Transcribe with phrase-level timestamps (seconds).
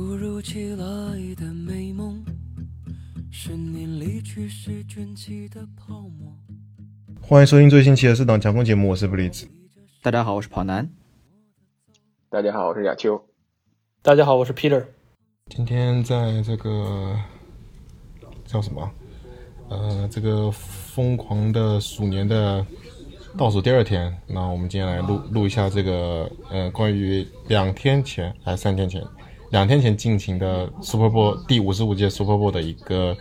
[0.00, 2.24] 如其来的美梦，
[3.30, 6.34] 是你离去时卷起的泡沫。
[7.20, 9.46] 欢迎收听最新期的四档强风节目，我是布里兹。
[10.00, 10.88] 大家好，我是跑男。
[12.30, 13.22] 大家好，我是亚秋。
[14.00, 14.84] 大家好，我是 Peter。
[15.48, 17.14] 今天在这个
[18.46, 18.90] 叫什么？
[19.68, 22.64] 呃，这个疯狂的鼠年的
[23.36, 29.04] 倒数第二天，那我们今天来录录一下这个呃，关于两天前还是三天前，
[29.50, 33.16] 两天前进行的 Super Bowl 第五十五届 Super Bowl 的一个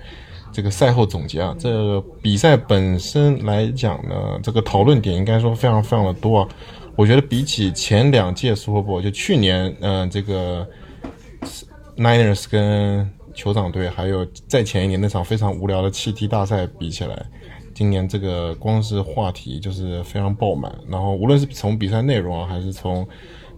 [0.51, 1.55] 这个赛后总结啊。
[1.59, 6.47] 这比赛本身来讲呢，这个讨论点应该说非常非常的多啊。
[6.95, 10.67] 我觉得比起前两届 Super Bowl，就去年嗯、这个
[11.97, 17.25] Niners 跟酋长队，还有再前一年那场非常无聊的气踢大赛比起来，
[17.73, 20.73] 今年这个光是话题就是非常爆满。
[20.89, 23.07] 然后无论是从比赛内容啊，还是从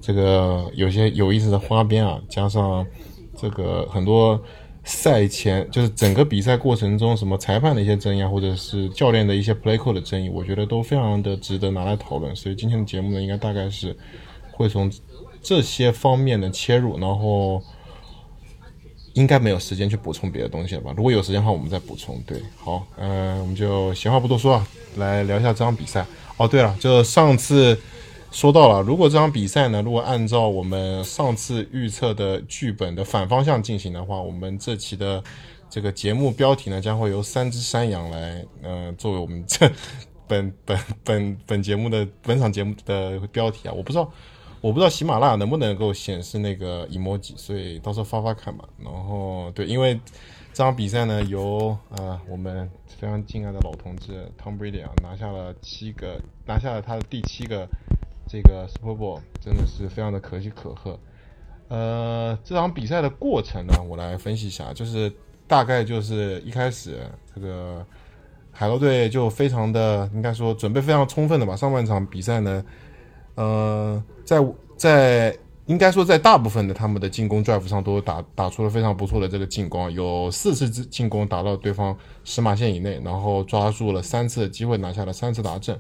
[0.01, 2.85] 这个有些有意思的花边啊，加上
[3.37, 4.41] 这个很多
[4.83, 12.35] 赛前就是整个比赛过程中什么裁判的一些争议啊，或者是教练的一些 play call 的争议，我觉得都非常的值得拿来讨论。
[12.35, 13.95] 所以今天的节目呢，应该大概是
[14.51, 14.91] 会从
[15.41, 17.61] 这些方面的切入，然后。
[19.13, 20.93] 应该没有时间去补充别的东西了吧？
[20.95, 22.17] 如果有时间的话，我们再补充。
[22.25, 26.05] 对，好，嗯、我们就闲话不多说啊，来聊一下这场比赛。
[26.37, 27.77] 哦，对了，就上次
[28.31, 35.21] 说到了，如果这场比赛呢，如果按照我们上次预测的剧本的反方向进行的话，我们这期的
[35.69, 39.69] 这个节目标题呢，将会由三只山羊来，呃，作为我们这
[40.27, 43.73] 本本本本节目的本场节目的标题啊。
[43.75, 44.09] 我不知道。
[44.61, 48.63] 我不知道喜马拉雅能不能够显示那个 emoji，所以到时候发发看吧。
[48.77, 49.99] 然后对，因为
[50.53, 57.67] 这场比赛呢，由呃我们非常敬爱的老同志 Tom Brady 啊拿下了七个，拿下了他的第七个
[58.31, 60.97] 这个 Super Bowl，真的是非常的可喜可贺。
[61.67, 65.11] 呃，这场比赛的过程呢，我来分析一下，就是
[65.47, 66.99] 大概就是一开始
[67.35, 67.85] 这个
[68.49, 72.63] 海盗队就非常的应该说准备非常充分的吧，上半场比赛呢。
[73.35, 74.37] 呃，在
[74.77, 85.77] 在应该说在大部分的他们的进攻 drive 上都打打出了非常不错的这个进攻，有四次进攻打到对方十码线以内，然后抓住了三次机会，拿下了三次达阵。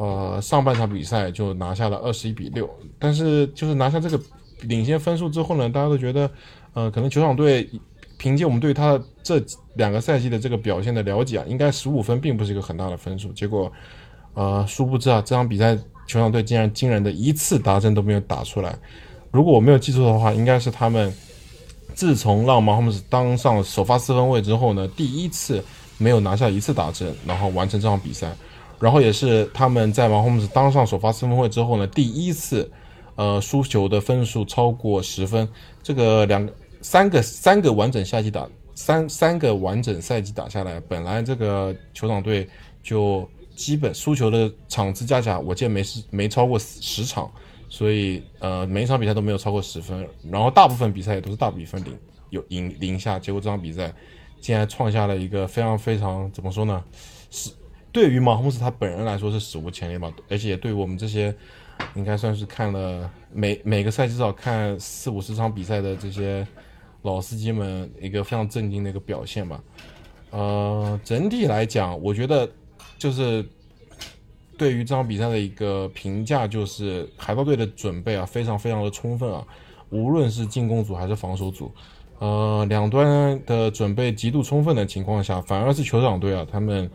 [0.00, 2.66] 呃，上半场比赛就拿下了二十一比六，
[2.98, 4.18] 但是就是拿下这个
[4.62, 6.30] 领先分数之后呢，大家都觉得，
[6.72, 7.68] 呃，可能球场队
[8.16, 9.42] 凭借我们对他这
[9.74, 13.30] 两个赛季的这个表现的了解啊，应该十五分并不是一个很大的分数。
[13.32, 13.70] 结果，
[14.32, 15.78] 呃，殊不知啊，这场比赛。
[16.06, 18.76] 球场队竟然惊人的一次达阵都没有打出来，
[19.30, 21.14] 如果我没有记错的话，应该是他们
[21.94, 25.62] 自从让马霍姆斯当上首发四分卫之后呢，第一次
[25.98, 28.34] 没有拿下一次达阵，然后完成这场比赛，
[28.80, 32.68] 然后也是他们在马霍姆斯当上首发四分卫之后呢，第一次
[33.14, 35.48] 呃输球的分数超过十分，
[35.82, 36.48] 这个两
[36.80, 42.48] 三个三个完整赛季打三三个完整赛季打下来，本来这个球场队
[42.82, 43.28] 就。
[43.56, 47.30] 基本输球的场次加起来，我见没是没超过十场，
[47.68, 51.94] 所以呃每一场比赛都没有超过十分，然后大部分比赛也都是大比分领
[52.30, 53.92] 有赢赢下，结果这场比赛
[54.40, 56.82] 竟然创下了一个非常非常怎么说呢？
[57.30, 57.50] 是
[57.92, 61.34] 对于马洪斯他本人来说是史无前例吧，而且也对我们这些
[61.94, 66.46] 应该算是看了每每个赛季至少看四五十场比赛的这些
[67.02, 69.62] 老司机们一个非常震惊的一个表现吧。
[70.30, 72.48] 呃，整体来讲，我觉得。
[72.98, 73.42] 就是
[74.58, 79.42] 对于这场比赛的一个评价，就是海盗队的准备啊，非常非常的充分啊，
[79.88, 81.72] 无论是进攻组还是防守组，
[82.18, 86.90] 呃，两端的准备极度充分的情况下，反而是酋长队啊，他们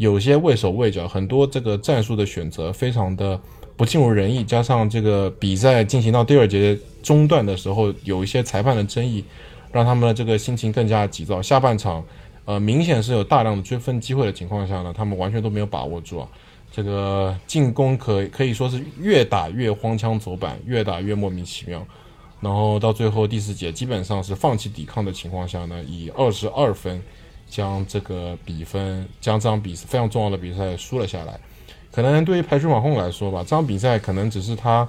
[0.00, 3.38] 有些畏手畏脚，很多这个战术的选择非常的
[3.76, 9.22] 不尽如人意，加上这个比赛进行到第二节中段的时候，有一些裁判的争议，
[9.70, 12.02] 让他们的这个心情更加急躁，下半场。
[12.46, 16.26] 呃，明显是有大量的追分机会的情况下呢，他们完全都没有把握住啊。
[16.72, 21.86] 这个进攻可可以说是越打越荒腔走板，越打越莫名其妙。
[22.40, 27.02] 然后到最后第四节，基本上是放弃抵抗的情况下呢，以二十二分
[27.50, 31.38] 将这个比分，将这场比赛非常重要的比赛输了下来。
[31.92, 34.88] 可能对于排水马控来说吧，这场比赛可能只是他，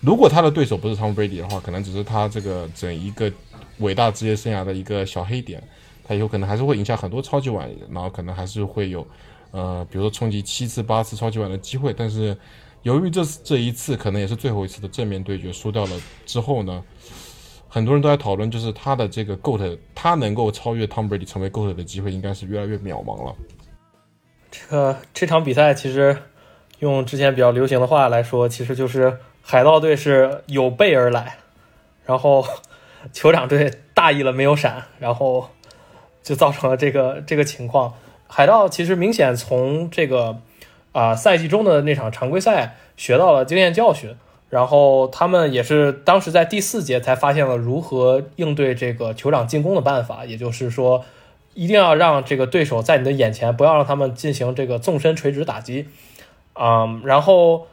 [0.00, 3.32] 如果他的对手不是 Tom Brady 的话，可能只是他这个整一个
[3.78, 5.62] 伟大职业生涯的一个小黑点。
[6.08, 9.04] 他有可能还是会赢下很多超级碗，然后可能还是会有，
[9.50, 11.92] 呃，比如说冲击七次、八次超级碗的机会。
[11.92, 12.36] 但是，
[12.82, 16.80] 由于这这一次可能也是最后一次的正面对决输掉了之后呢，
[17.76, 23.34] 很多人都在讨论，就是他的这个 GOAT，他能够超越 Tom Brady 成为 GOAT 的机会应该是越来越渺茫了。
[24.50, 26.16] 这个这场比赛其实
[26.78, 31.36] 用之前比较流行的话来说，其实就是海盗队是有备而来，
[32.06, 32.46] 然后。
[33.12, 35.48] 酋长队大意了没有闪，然后
[36.24, 37.94] 就造成了这个这个情况。
[38.26, 40.40] 海盗其实明显从这个
[40.90, 44.16] 啊赛季中的那场常规赛学到了经验教训，
[44.56, 51.04] 然后他们也是当时在第四节才发现了如何应对这个酋长进攻的办法，也就是说
[51.52, 55.88] 一定要让这个对手在你的眼前，不要让他们进行这个纵深垂直打击。
[56.54, 57.66] 嗯，然后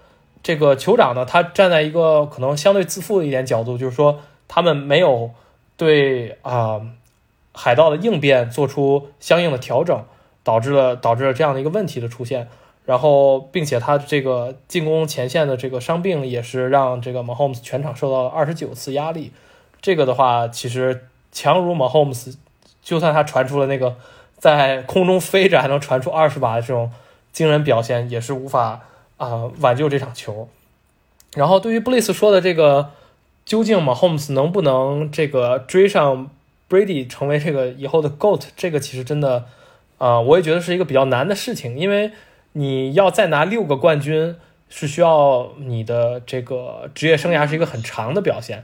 [0.44, 4.20] 这个酋长呢，他站在一个可能相对自负的一点角度，就是说
[4.50, 5.32] 他们没有
[5.78, 6.82] 对啊
[7.54, 10.04] 海盗的应变做出相应的调整，
[10.44, 12.50] 导致了导致了这样的一个问题的出现。
[12.86, 19.32] 然后，并且他这个进攻前线的这个伤病也是让这个 Mahomes 全场受到了二十九次压力。
[19.82, 22.36] 这个的话，其实强如 Mahomes，
[22.82, 23.96] 就算他传出了那个
[24.38, 26.92] 在空中飞着还能传出二十码的这种。
[27.34, 28.82] 惊人表现也是无法
[29.18, 30.48] 啊挽救这场球。
[31.34, 32.92] 然后对于布雷斯说的这个，
[33.44, 36.30] 究竟马 Holmes 能不能这个追上
[36.70, 38.44] Brady 成为这个以后的 GOAT？
[38.56, 39.46] 这个其实真的
[39.98, 42.12] 啊，我也觉得是一个比较难的事情，因为
[42.54, 44.36] 你要再拿六个冠军，
[44.70, 48.64] 是需要你的这个职业生涯是一个很长的表现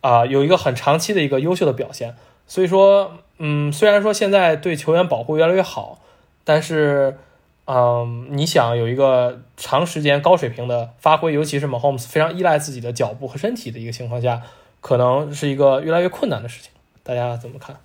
[0.00, 2.14] 啊，有一个很长期的一个优秀的表现。
[2.46, 6.00] 所以说，嗯，虽然说现在对球员保护越来越好，
[6.44, 7.18] 但是。
[7.66, 14.42] 嗯，你想有一个长时间高水平的发挥，尤其是 Mahomes 非常依赖自己的脚步和身体的一个情况下，
[14.82, 16.70] 可能是一个越来越困难的事情。
[17.02, 17.76] 大家怎么看？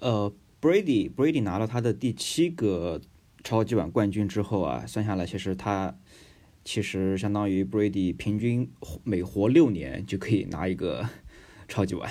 [0.00, 3.00] 呃，Brady Brady 拿了他的第七个
[3.46, 5.96] 超级碗冠军之后啊，算下来其实他
[6.64, 8.68] 其实相当于 Brady 平均
[9.04, 11.08] 每活六年就可以拿一个。
[11.68, 12.08] 超级碗，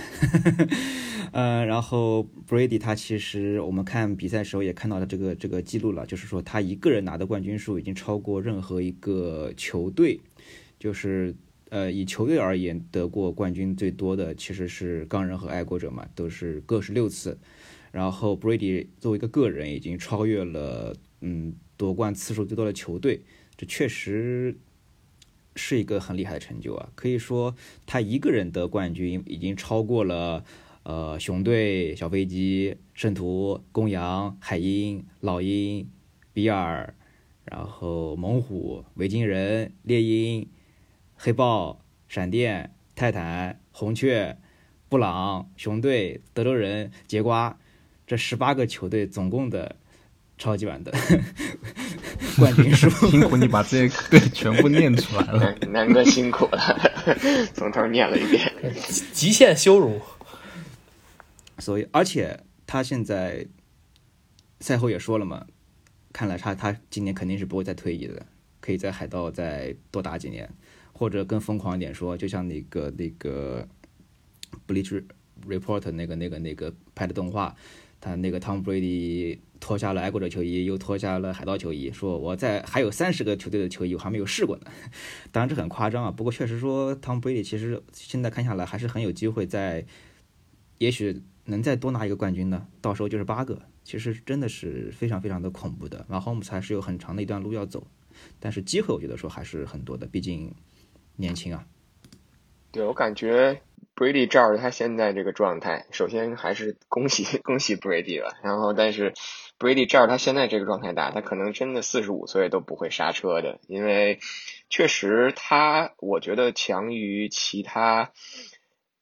[1.31, 10.19] 嗯， 然后 Brady 他其实我们看比赛时候也看到了这个这个记录了，就是说他一个人拿的冠军数已经超过任何一个球队，
[10.77, 11.33] 就是
[11.69, 17.37] 呃以球队而言得过冠军最多的其实是钢人和爱国者嘛，都是各是六次，
[17.93, 20.93] 然后 Brady 作为一个个人已经超越了
[21.25, 23.23] 嗯夺冠次数最多的球队，
[23.57, 24.57] 这确实。
[25.57, 26.91] 是一个很厉害的成就啊！
[26.95, 27.55] 可以说，
[27.85, 30.43] 他一个人得冠军已经超过了，
[30.83, 35.89] 呃，熊队、小飞机、圣徒、公羊、海鹰、老鹰、
[36.33, 36.93] 比尔，
[37.45, 40.45] 然后猛虎、维京人、猎鹰、
[41.15, 41.79] 黑豹、
[42.09, 44.37] 闪电、泰坦、红雀、
[44.89, 47.57] 布朗、熊队、德州人、杰瓜
[48.05, 49.77] 这十八个球队总共的。
[50.37, 50.91] 超级版的
[52.37, 56.91] 冠军书， 辛苦你把这些对全部念出来了，南哥辛苦了，
[57.55, 58.51] 从头念了一遍，
[59.13, 60.01] 极限羞辱。
[61.59, 62.37] 所以，而且
[62.67, 63.47] 他现在
[64.59, 65.45] 赛后也说了嘛，
[66.11, 68.25] 看来他他今年肯定是不会再退役的，
[68.59, 70.49] 可以在海盗再多打几年，
[70.91, 73.65] 或者更疯狂一点说，就像那个那个
[74.73, 75.01] 《Bleach
[75.47, 77.55] Report》那个那个那个拍的动画。
[78.05, 84.65] 他那个 Tom Brady 脱下了爱国者球衣，又脱下了海盗球衣，说我在还有三十个球队的球衣我还没有试过呢。
[85.33, 89.83] 当然这很夸张啊，不过确实说 Tom Brady 其实现在看下来还是很有机会在，
[90.77, 92.67] 也许能再多拿一个冠军呢。
[92.79, 96.05] 到时候就是八个，其实真的是非常非常的恐怖的。
[96.07, 97.87] 然后我们还是有很长的一段路要走，
[98.39, 100.53] 但是机会我觉得说还是很多的，毕竟
[101.15, 101.65] 年轻啊。
[102.71, 103.59] 对我感觉。
[103.95, 108.35] Brady 照着他现在这个状态，首先还是恭喜 恭喜 Brady 了。
[108.43, 109.13] 然后，但是
[109.57, 114.19] Brady 照着他现在这个状态打，他可能真的四十五岁都不会刹车的，因为
[114.69, 118.11] 确实他我觉得强于其他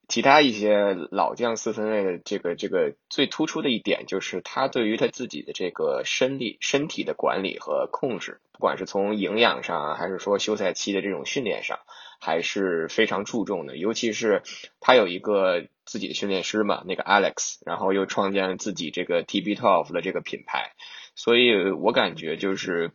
[0.08, 11.80] 其他一些老将四分卫的这个这个最突出的一点就是他对于他自己的这个身力身体的管理和控制，不管是从营养上啊，还是说休赛期的这种训练上。
[12.26, 14.44] 还是非常注重的，尤其是
[14.80, 20.72] 他有一个自己的训练师嘛，那个 Alex，然后又创建了自己这个 TB12 的这个品牌，
[21.16, 22.92] 所以我感觉就是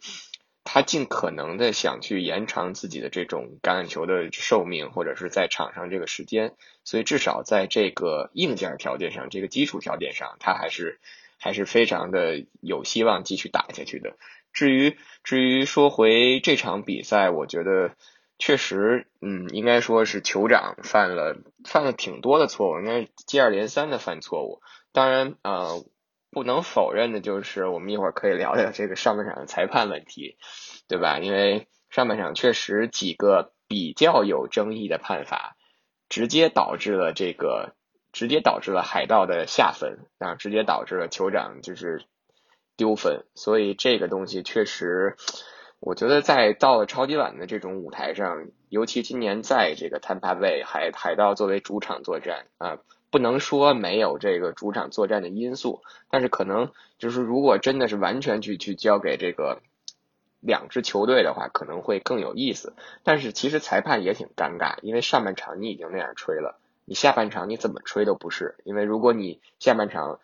[0.64, 11.00] 他尽可能的想去延长自己的这种橄榄球的寿命，或者是在场上这个时间，所以至少在这个硬件条件上，这个基础条件上，他还是
[11.38, 14.16] 还是非常的有希望继续打下去的。
[14.54, 17.92] 至于至于说回这场比赛，我觉得。
[18.38, 24.62] 确实，嗯，应该说是酋长犯了犯了挺多的错误，应该接二连三的犯错误。
[24.92, 25.84] 当然，呃，
[26.30, 30.36] 不能否认的就是我们一会儿可以聊聊这个上半场的裁判问题，
[30.86, 31.18] 对吧？
[31.18, 35.56] 因为上半场确实几个比较有争议的判罚，
[36.08, 37.74] 直接导致了这个，
[38.12, 42.04] 直接导致了海盗的下分，然后直接导致了酋长就是
[42.76, 45.16] 丢分，所以这个东西确实。
[45.80, 52.78] 我觉得在到了超级碗的这种舞台上，尤其今年在这个 Tampa Bay 海海盗作为主场作战啊，
[53.10, 59.62] 不能说没有这个主场作战的因素，但是可能就是如果真的是完全去去交给这个
[60.40, 62.74] 两支球队的话，可能会更有意思。
[63.04, 70.18] 但是其实裁判也挺尴尬，因为上半场你已经那样吹了，你下半场你怎么吹都不是，因为如果你下半场。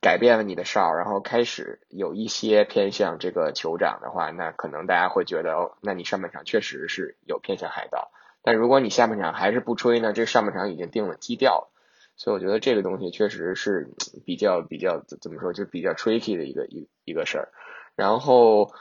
[0.00, 8.10] 改变了你的哨，然后开始有一些偏向这个酋长的话，那可能大家会觉得，哦，那你上半场确实是有偏向海盗。
[8.42, 11.70] 但如果你下半场还是不吹呢，这上半场已经定了基调了。
[12.16, 13.90] 所以我觉得这个东西确实是
[14.24, 17.48] 比较比较怎么说，就比较 tricky 的一个一一个事儿。
[17.94, 18.72] 然后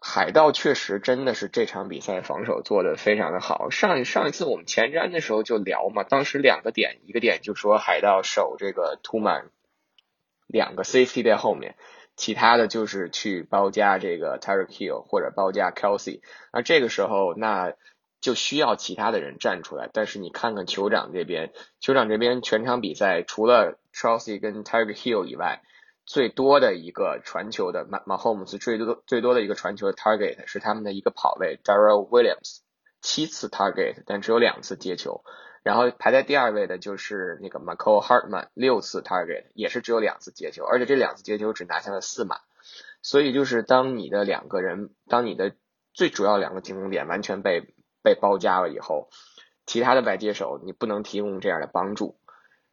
[0.00, 3.70] 海盗确实真的是这场比赛防守做的非常的好。
[3.70, 9.50] 上上一次我们前瞻的时候就聊嘛，当时两个点，一个点就说海盗守这个突满。
[10.46, 11.76] 两个 safety 在后面，
[12.16, 16.20] 其他的就是去包夹这个 Tyreek Hill 或者包夹 Kelsey，
[16.52, 17.74] 那这个时候那
[18.20, 19.90] 就需要其他的人站出来。
[19.92, 25.62] 但是你看看酋长这边，酋长这边全场比赛除了 Kelsey 跟 Tyreek Hill 以外，
[26.04, 32.60] 最多的一个传球的 Mahomes 最多最多的一个传球的 target 是他们的一个跑位 Darrell Williams，
[33.00, 35.24] 七次 target 但只有两次接球。
[35.66, 42.36] 然后排在第二位的就是那个 Michael Hartman，六次 target 也是只有两次接球，而且这两次接球只拿下了四码。
[43.02, 45.56] 所以就是当你的两个人，当你的
[45.92, 49.08] 最主要两个进攻点完全被被包夹了以后，
[49.66, 52.16] 其他的外接手你不能提供这样的帮助。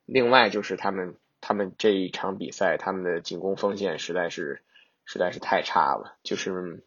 [0.06, 4.62] 另外就是他们他们这一场比赛他们的进攻锋线实在是
[5.04, 6.84] 实在是太差了，就是。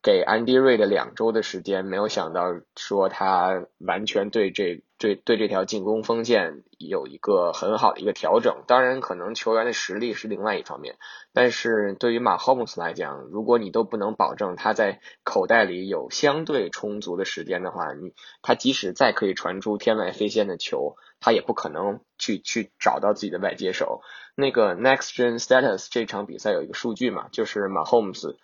[0.00, 8.62] 给安迪瑞的两周的时间，没有想到说他完全对这对对这条进攻锋线有一个很好的一个调整。
[8.68, 10.94] 当然，可能球员的实力是另外一方面，
[11.32, 24.02] 但是对于马霍姆斯来讲，如果你都不能保证他在口袋里有相对充足的时间的话，你他即使再可以传出天外飞仙的球，他也不可能去去找到自己的外接手。
[24.36, 28.38] 那个 Next Gen Status 这场比赛有一个数据嘛，就是马霍姆斯。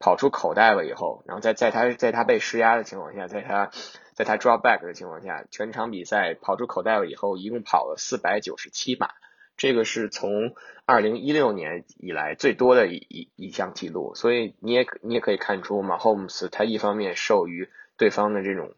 [0.00, 3.70] 跑出口袋了以后，然后在在他在他被施压的情况下，在他
[4.14, 9.10] 在他 draw back 的情况下，全场比赛跑出口袋了以后，一共跑了四百九十七码，
[9.56, 10.54] 这个是从
[10.86, 14.14] 二零一六年以来最多的一一一项记录。
[14.14, 18.74] 所以你也你也可以看出，马 Holmes 他一方面受于对方的这种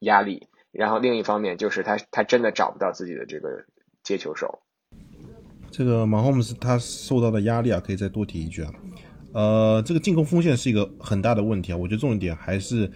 [0.00, 3.64] 压力，然后另一方面就是他他真的找不到自己的这个
[4.02, 4.60] 接球手。
[5.70, 8.72] 这个马 Holmes 他受到的压力啊，可以再多提一句啊。
[9.32, 11.76] 呃，这个进攻锋线是一个很大的问题啊。
[11.76, 12.90] 我觉得重点还是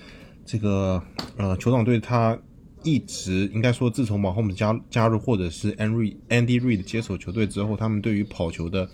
[0.46, 1.02] 这个
[1.36, 2.38] 呃，酋长队他
[2.84, 8.88] 一直应该说，自从马霍姆加加入，或者是 Andy Andy Reid 接手球队之后，他们对于跑球的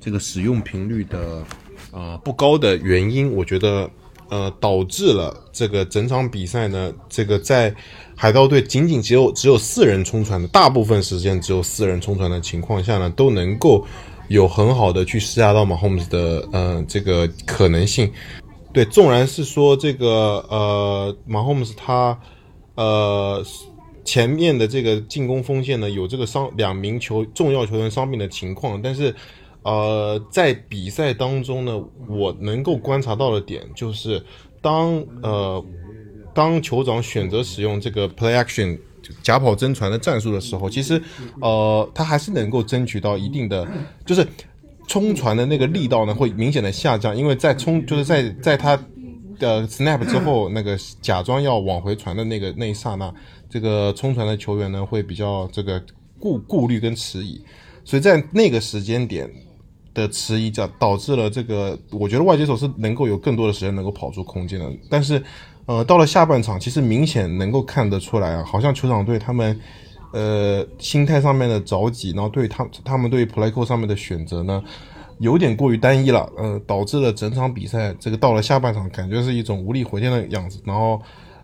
[0.00, 1.44] 这个使用频率的
[1.92, 3.88] 啊不高的原因，我觉得
[4.28, 7.72] 呃导致了这个整场比赛呢，这个在
[8.16, 13.86] 海盗队仅仅只有只有四人冲传的大部分时间只有四人冲传的情况下呢，都能够。
[14.28, 18.10] 有很好的去施压到马 Holmes 的呃这个可能性，
[18.72, 22.18] 对，纵然是说这个呃马霍姆斯他
[22.74, 23.44] 呃
[24.04, 29.14] 前面的这个进攻锋线呢有这个伤两名球重要球员伤病的情况，但是
[29.62, 34.24] 呃在比赛当中呢，我能够观察到的点就是
[34.60, 35.64] 当呃
[36.32, 38.78] 当酋长选择使用这个 play action。
[39.20, 41.02] 假跑真传的战术的时候，其实，
[41.40, 43.66] 呃，他还是能够争取到一定的，
[44.06, 44.24] 就是
[44.92, 48.78] 冲传的那个力道呢，会明显的下降，因为在冲，就是在在他
[49.38, 53.10] 的 snap 之后，那个假装要往回传的那个那一刹那，
[53.48, 55.82] 这个冲传的球员呢，会比较这个
[56.20, 57.42] 顾顾虑跟迟疑，
[57.86, 59.26] 所以在那个时间点
[59.94, 65.22] 的迟疑，导导致了这个，我觉得外接手是能够有更多的时间能够跑出空间的，但是。
[65.64, 69.56] 呃，到了下半场，其实明显能够看得出来啊，好像球场队他们，
[70.12, 74.62] 呃，心态上面的着急，然后对他他们对 playco 上面的选择呢，
[75.18, 80.60] 有点过于单一了，呃，导致了整场比赛这个到了下半场，感觉是一种无力回天的样子。
[80.64, 81.00] 然后，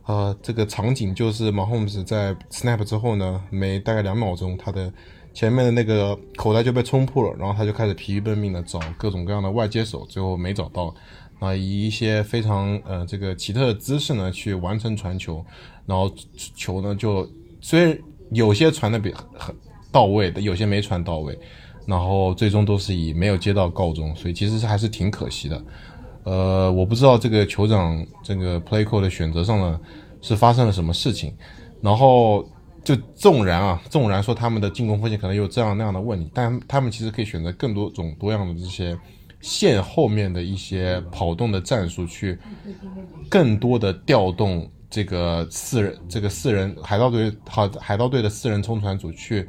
[0.07, 4.93] 呃，这个场景就是马 homes 在 snap 之后呢，每大概两秒钟，他的
[5.33, 10.95] 前面的那个口袋就被冲破了，然后他就开始疲于奔命的找各种各样的外接手，最后没找到。
[11.41, 15.45] 啊，以一些非常呃这个奇特的姿势呢去完成传球，
[15.87, 17.25] 然后球呢就
[17.61, 17.97] 虽
[18.31, 19.55] 有些传的比很
[19.91, 21.39] 到位的，有些没传到位，
[21.87, 25.65] 然后最终都是以没有接到告终，所以其实还是挺可惜的。
[26.25, 29.81] 呃，我不知道这个酋长这个 play call 的选择上呢
[30.21, 31.35] 是发生了什么事情，
[31.81, 32.47] 然后
[32.85, 38.99] 就纵然啊纵然说他们的进攻风险可能有这样那样的问题，但他们其实可以选择更多种多样的这些。
[39.41, 42.37] 线后面的一些跑动的战术，去
[43.29, 49.49] 更多的调动这个四人这个四人海盗队海海盗队的四人冲船组去。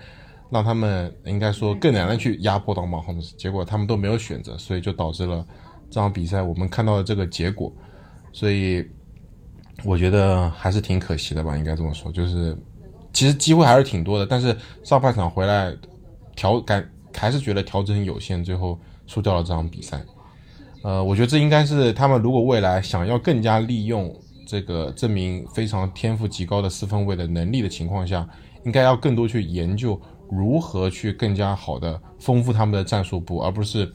[0.51, 5.45] 让他们应该说更难的去压迫到马洪，结果他们都没有选择，所以就导致了
[5.91, 7.71] 这场比赛我们看到的这个结果。
[8.33, 8.83] 所以
[9.83, 12.11] 我觉得还是挺可惜的吧，应该这么说。
[12.11, 12.57] 就是
[13.13, 15.71] 其实机会还是挺多的，但是上半场回来
[16.35, 20.01] 调感还是觉得调整有限，最后输掉了这场比赛。
[20.81, 24.11] 呃，我觉得这应该是他们如果未来想要更加利用
[24.49, 28.27] 这个证明非常天赋极高的四分卫的能力的情况下，
[28.65, 30.01] 应该要更多去研究。
[30.31, 33.91] 如何去更加好的丰富他们的战术部，而不是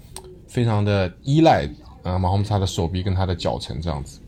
[0.49, 1.69] 非常的依赖
[2.03, 4.21] 啊马洪姆斯的手臂跟他的脚程这样子。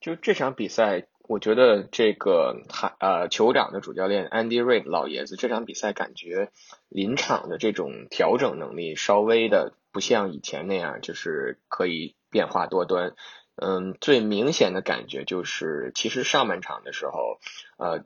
[0.00, 6.50] 就这场比赛，我觉得这个他呃酋长的主教练 Andy Reid 老爷子这场比赛感觉
[6.88, 13.12] 临场的这种调整能力稍微的不像以前那样，就是可以变化多端。
[13.60, 17.38] 嗯，最明显的感觉就是，其实上半场的时候，
[17.76, 18.04] 呃。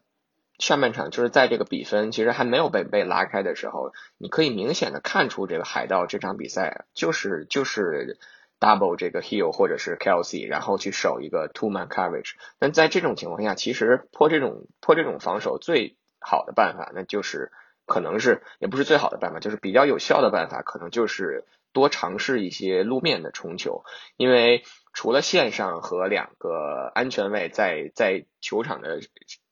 [0.59, 8.21] 上半场就是在这个比分其实还没有被被拉开的时候，你可以明显的看出这个海盗这场比赛就是就是
[8.61, 12.35] double 这个 Hill 或者是 Kelsey，然后去守一个 two man coverage。
[12.61, 17.51] 但在这种情况下，其实破这种破这种防守最好的办法，那就是
[17.85, 23.83] 可能是也不是最好的办法，就是比较有效的办法，可能就是多尝试一些路面的冲球，
[24.17, 29.01] 因为除了线上和两个安全位在在球场的。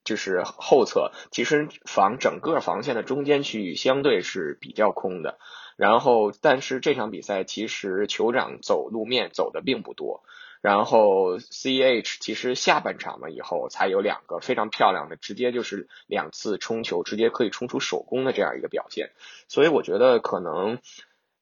[0.02, 5.38] 就是后侧，其实防整个防线的中间区域相对是比较空的。
[5.76, 10.24] 然后，但是这场比赛其实酋长走路面走的并不多。
[10.62, 19.10] 然后，CH 其实下半场了以后才有两个非常漂亮的，直接就是两次冲球，直接可以冲出手攻的这样一个表现。
[19.48, 20.78] 所以我觉得可能，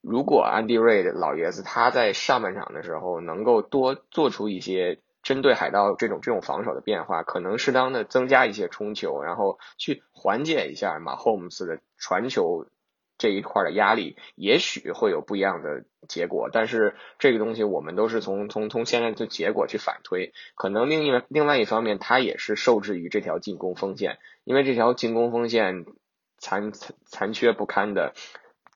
[0.00, 5.00] 如果安迪瑞的老爷子他在上半场的时候能够多做出一些。
[5.20, 12.66] 针对海盗这种这种防守的变化，可能适当的增加一些冲球，然后去缓解一下马霍姆斯的传球
[13.18, 16.48] 这一块的压力，也许会有不一样的结果。
[16.50, 25.84] 但是这个东西我们都是从从从现在的结果去反推，可能另一另外一方面，他也是受制于这条进攻锋线，因为这条进攻锋线
[26.38, 28.14] 残残残缺不堪的，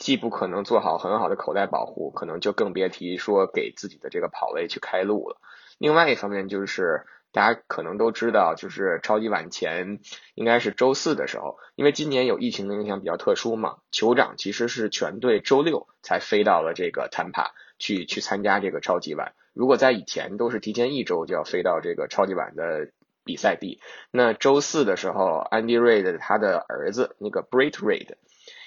[0.02, 5.36] 既不可能做好很好的口袋保护，可能就更别提说给自己的这个跑位去开路了。
[5.78, 10.00] 另外一方面就是，大家可能都知道，就是超级碗前
[10.34, 19.34] 应该是周四的时候，因为今年有疫情的影响比较特殊嘛，酋长其实是全队周六才飞到了这个坦帕去去参加这个超级碗。
[19.52, 22.88] 如果在以前都是提前一周就要飞到这个超级碗的
[23.22, 28.16] 比赛地，那周四的时候，安迪瑞的他的儿子那个 Brit Reid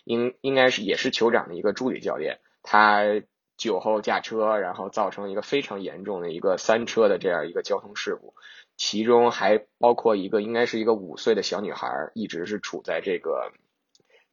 [0.05, 3.21] 应应该是也是酋长的一个助理教练，他。
[3.57, 8.33] 酒后驾车，然后造成一个非常严重的一个三车的这样一个交通事故，
[8.75, 13.53] 其中还包括一个应该是一个五岁的小女孩，一直是处在这个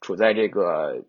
[0.00, 1.04] 处在这个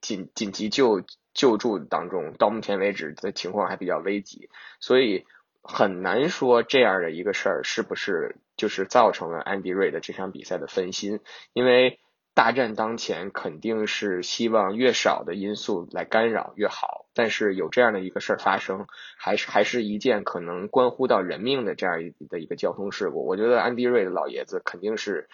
[0.00, 5.24] 紧紧急救救助当中，到目前为止的情况还比较危急，所以
[5.62, 11.20] 很难说这样的一个事儿是不是就是造成了安迪瑞的这场比赛的分心，
[11.52, 12.00] 因为。
[12.34, 17.06] 大战当前，肯定是希望越少的因素来干扰越好。
[17.14, 23.24] 但是有这样的一个事儿发生，还是还是一件可能关乎到人命的这样一的一个交通事故。
[23.24, 25.28] 我觉得安迪瑞的老爷子肯定是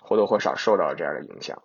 [0.00, 1.62] 或多或少受到了这样的影响。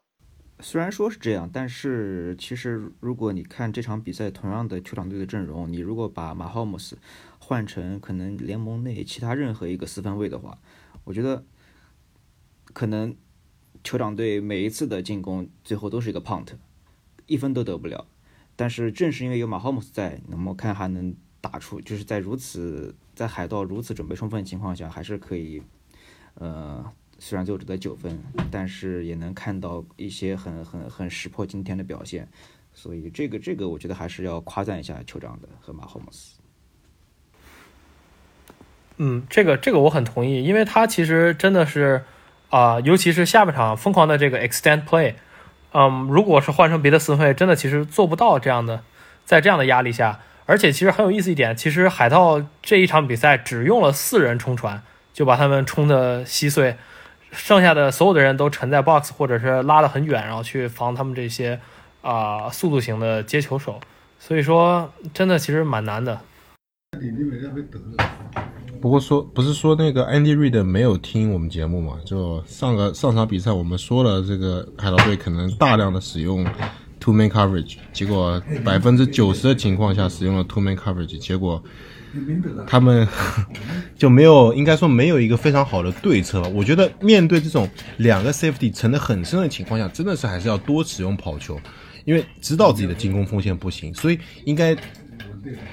[0.60, 6.98] 虽然说是这样，但是其实如果你看这场比赛同样的酋长队的阵容，你如果把马霍姆斯
[7.40, 10.58] 换成可能联盟内其他任何一个四分卫的话，
[11.06, 11.46] 我觉得
[12.74, 13.16] 可能。
[13.84, 16.48] 酋长队每一次的进攻最后都是一个 punt，
[17.26, 18.06] 一分都得不了。
[18.56, 25.62] 但是正是因为有马霍姆斯在，那么看还能打出，就是在如此在海盗如此准备充分的情况下，还是可以，
[26.34, 26.84] 呃，
[27.20, 32.28] 虽然最后只得九分，但是也能看到一些很很很石破惊天的表现。
[32.74, 36.40] 所以这个这个我觉得还是要夸赞一下酋长的和马霍姆斯。
[38.98, 42.04] 嗯，这个这个我很同意，因为他其实真的是。
[42.50, 45.16] 啊，尤其是下半场疯狂的这个 extend play，
[45.74, 48.84] 嗯，如果是换成别的四分卫，真的其实做不到这样的，
[49.26, 54.82] 在这样的压力下，而且其实很有意思一点，其实海盗这一场比赛只用了四人冲传，
[55.14, 56.78] 就把他们冲得稀碎，
[57.32, 61.60] 剩下的所有的人都沉在 box 或者是拉得很远，然后去防他们这些
[62.02, 63.82] 啊速度型的接球手，
[64.20, 66.22] 所以说真的其实蛮难的。
[68.82, 71.98] 不过说不是说那个 Andy Reid 没有听我们节目嘛？
[72.06, 76.46] 就上个上场比赛我们说了，这个海盗队可能大量的使用
[77.00, 81.62] two man coverage，结果百分之九十的情况下使用了 two man coverage，结果
[82.68, 83.08] 他们
[83.98, 86.42] 就没有，应该说没有一个非常好的对策。
[86.54, 91.60] 我觉得面对这种两个 safety 沉得很深的情况下，真的是还是要多使用跑球，
[92.06, 94.78] 因为知道自己的进攻锋线不行，所以应该。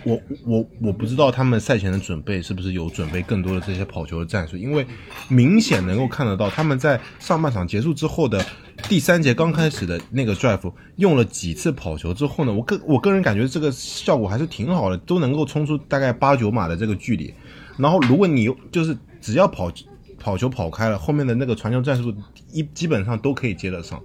[0.04, 4.86] 我我我不知道他们赛前的准备是不是有准备更多的这些跑球的战术，因为
[5.28, 8.44] 明显能够看得到他们在上半场结束之后的
[8.88, 17.32] 第三节刚开始的那个 drive 用了几次跑球之后呢，我个我个人感觉这个效果还是挺好的，都能够冲出大概八九码的这个距离。
[17.76, 19.72] 然后如果你就是只要跑
[20.18, 22.14] 跑球跑开了，后面的那个传球战术
[22.52, 24.02] 一基本上都可以接得上，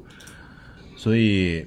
[0.96, 1.66] 所以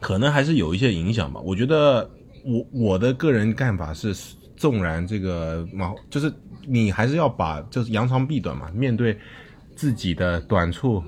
[0.00, 1.40] 可能还是有一些影响吧。
[1.44, 2.10] 我觉得。
[2.44, 4.14] 我我的个人看法是，
[4.56, 6.32] 纵然这个嘛，就是
[6.66, 8.70] 你还是要把就是扬长避短嘛。
[8.74, 9.18] 面对
[9.74, 11.02] 自己的短处，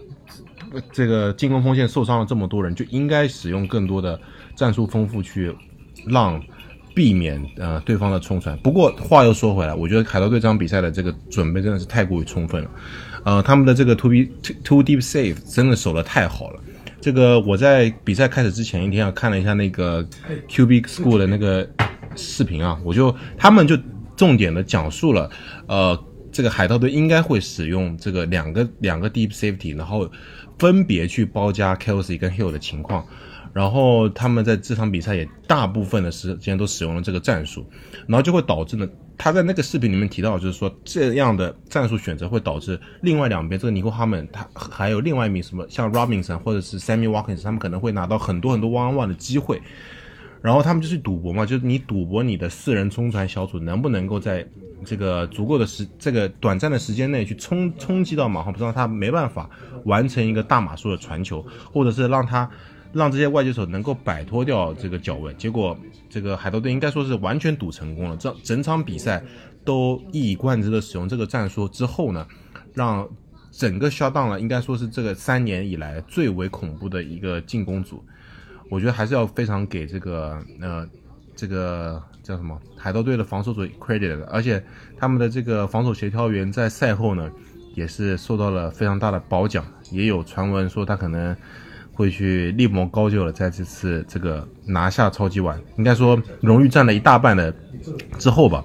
[0.90, 4.18] 这个进攻锋线受伤了这么多人，就应该使用更多的
[4.56, 5.54] 战术丰富去
[6.06, 6.42] 让
[6.94, 8.56] 避免呃对方的冲传。
[8.58, 12.70] 不过话又说回来，我觉得海盗队这场比赛的这个准备真的是太过于充分了，
[13.24, 14.30] 呃，他们的这个 two be
[14.64, 16.60] to deep save 真的守的太好了。
[17.02, 20.08] 这个我在比赛开始之前一天啊，看了一下那个
[20.48, 21.68] QB School 的那个
[22.14, 23.76] 视频啊，我就他们就
[24.16, 25.28] 重点的讲述了，
[25.66, 30.08] 呃，这个海盗队应该会使用这个两个两个 deep safety，然后
[30.60, 33.04] 分别去包夹 Kelsey 跟 Hill 的情况。
[33.52, 37.66] 然后他们在这场比赛也大部分的时间都使用了这个战术，
[38.06, 38.88] 然后就会导致呢，
[39.22, 49.62] 他在那个视频里面提到，就是说这样的战术选择会导致另外两边这个尼克哈门他还有另外一名什么像 Robinson 或者是 Sammy Watkins，他们可能会拿到很多很多 one one 的机会，
[50.42, 54.44] 然后他们就去赌博嘛，就是你赌博你的四人冲传小组能不能够在
[54.84, 59.48] 这个足够的时这个短暂的时间内去冲冲击到马航不让他没办法
[59.84, 62.50] 完成一个大码数的传球，或者是让他。
[62.92, 65.76] 让这些外接手能够摆脱掉这个脚位，结果
[66.10, 68.16] 这个海盗队应该说是完全赌成功了。
[68.18, 69.22] 这整场比赛
[69.64, 72.26] 都一以贯之的使用这个战术之后呢，
[72.74, 73.08] 让
[73.50, 78.04] 整个 shutdown 了，应该说是这个三年以来最为恐怖的一个进攻组。
[78.68, 80.86] 我觉得还是要非常给这个呃
[81.34, 84.62] 这个叫什么海盗队的防守组 credit 的，而且
[84.98, 87.30] 他们的这个防守协调员在赛后呢
[87.74, 91.34] 也是受到了非常大的褒奖，也有传闻说他可能。
[91.92, 97.54] 会去力谋高就了，在这次这个拿下超级碗，应该说荣誉占了一大半的
[98.18, 98.64] 之后吧。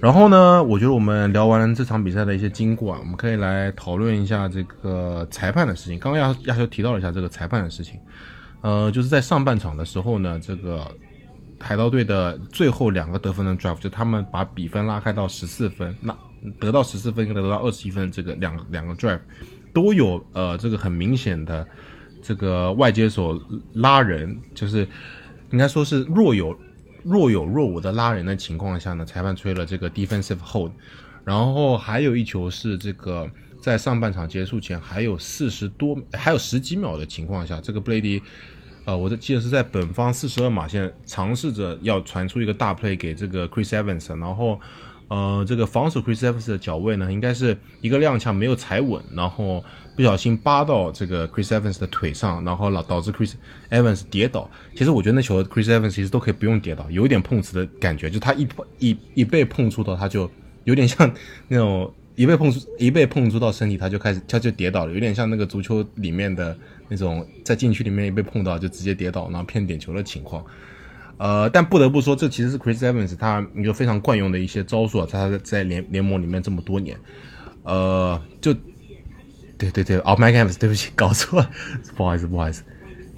[0.00, 5.98] 然后呢，我觉得我们聊完这场比赛的一些经过啊，我们可以来讨论一下这个裁判的事情。
[5.98, 7.98] 刚刚亚亚修提到了一下这个裁判的事情，
[8.60, 10.86] 呃，就是在上半场的时候呢，这个
[11.58, 16.14] 海盗队的最后两个得分的 drive，就他们把比分拉开到十四分，那
[16.60, 19.20] 得到十四分跟得到二十一分这个两两个 drive。
[19.74, 21.66] 都有呃这个很明显的
[22.22, 23.38] 这个外接手
[23.74, 24.88] 拉人，就是
[25.50, 26.56] 应该说是若有
[27.02, 30.70] 若有若无的拉人的情况下呢，裁判吹了这个 defensive hold，
[31.24, 33.28] 然后还有一球是这个
[33.60, 38.22] 在上半场结束前还有四十多还有十几秒的情况下，这个布雷迪，
[38.84, 44.58] 呃，我记得是在本方四十二码线尝试着要传出一个大 play 给这个 Chris Evans，然后。
[45.08, 49.62] 呃，这个防守 Chris Evans 的脚位呢，应该是一个踉跄没有踩稳，然后
[49.94, 53.34] 不小心扒到这个 Chris Evans 的腿上，然后导导致 Chris
[53.70, 54.50] Evans 跌倒。
[54.74, 60.28] 其实我觉得那球 Chris Evans 其实都可以不用跌倒，有一点碰瓷的感觉，就他一一一被碰触到，他就
[60.64, 61.12] 有点像
[61.48, 66.56] 那种一被碰触一被碰触到身体，他就开始他就跌倒了，有点像那个足球里面的
[66.88, 70.42] 那种在禁区里面一被碰到就直接跌倒，然后骗点球的情况。
[71.16, 76.96] 呃，但不得不说，这其实是 Chris Evans 他一个非常惯用的一些招数啊，他在联联盟里面这么多年，
[77.62, 78.52] 呃，就
[79.56, 81.50] 对对对，哦，Mike Evans，对不起，搞错了，
[81.96, 82.64] 不好意思，不好意思，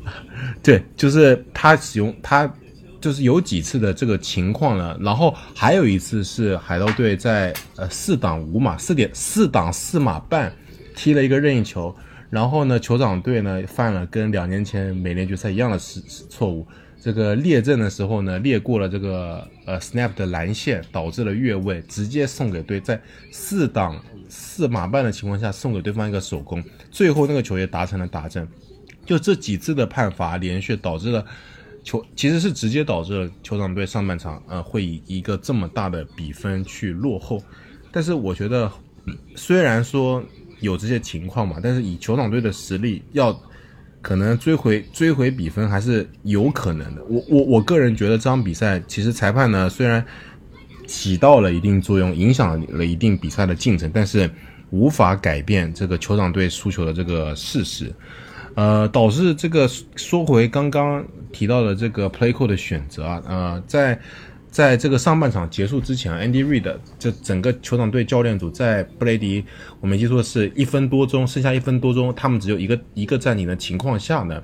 [0.62, 2.52] 对，就是他使用他
[3.00, 10.52] 就是有几次的这个情况呢，然后还有一次是海盗队在呃四档五码四点四档四码半
[10.94, 11.94] 踢了一个任意球，
[12.28, 16.66] 然后呢，酋长队呢犯了跟两年前美联决赛一样的失错误。
[17.00, 28.46] 这个列阵的时候呢，列过了这个呃 snap 的蓝线，导致了越位，直接送给对在四档四码半的情况下送给对方一个手工，最后那个球也达成了打正。
[29.04, 31.24] 就这几次的判罚连续导致了
[31.85, 37.40] 球，其实是直接导致了酋长队上半场呃会以一个这么大的比分去落后。
[37.92, 38.68] 但是我觉得，
[39.37, 40.20] 虽然说
[40.59, 43.40] 有这些情况嘛，但是以酋长队的实力要。
[44.07, 47.03] 可能追回追回比分还是有可能的。
[47.09, 50.05] 我我我个人觉得这场比赛其实裁判呢虽然
[50.87, 54.31] 起到了一定作用，影响了一定比赛的进程，但是
[54.71, 57.92] 无法改变这个酋长队输球的这个事实。
[58.55, 63.99] 呃，导致这个说回刚刚提到的这个 play call 的选择啊，呃，在
[64.57, 69.45] 在这个上半场结束之前，Andy Reid 这整个球场队教练组在布雷迪，
[69.81, 74.42] 我没记错是一分多钟，剩下一分多钟，他们只有一个一个暂停的情况下呢，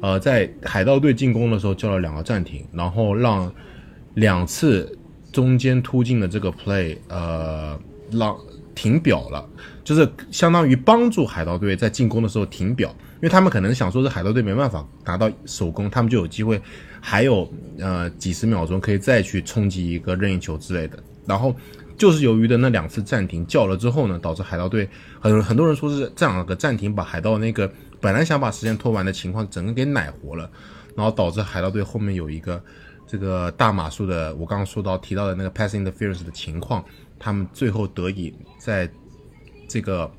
[0.00, 3.52] 呃，在海盗队进攻的时候叫了两个暂停，然后让
[4.14, 4.96] 两次
[5.32, 7.76] 中间突进的这个 play，呃，
[8.12, 8.36] 让
[8.76, 9.44] 停表了，
[9.82, 12.94] 就是相当于帮助海盗队在进攻的时候停表。
[13.16, 16.62] 因为他们可能想说，是海盗队没办法拿到首攻，他们就有机会，
[17.08, 21.02] 还有呃几十秒钟可以再去冲击一个任意球之类的。
[21.24, 21.56] 然后
[21.96, 24.86] 就是由于的那两次暂停叫了之后呢，导致海盗队
[25.18, 30.50] 很很多人说是这两个暂停把海盗那个本来想把时间拖完的情况整个给奶活了，
[30.94, 32.62] 然后导致海盗队后面有一个
[33.06, 36.84] 这个大码数的我刚刚说到提到的那个 passing interference 的情况，
[37.18, 38.86] 他们最后得以在
[39.66, 40.10] 这个。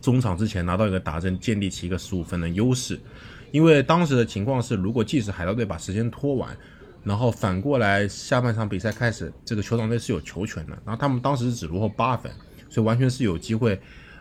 [0.00, 2.98] 中场之前拿到一个达阵，建立起一个十五分的优势。
[3.52, 6.56] 因为当时的情况是，如果即使海盗队把时间拖完，
[7.04, 10.72] 然后反过来下半场比赛开始，这个酋长队是有球权的。
[10.84, 12.32] 然后他们当时只落后八分，
[12.68, 13.80] 所以完全是有机会，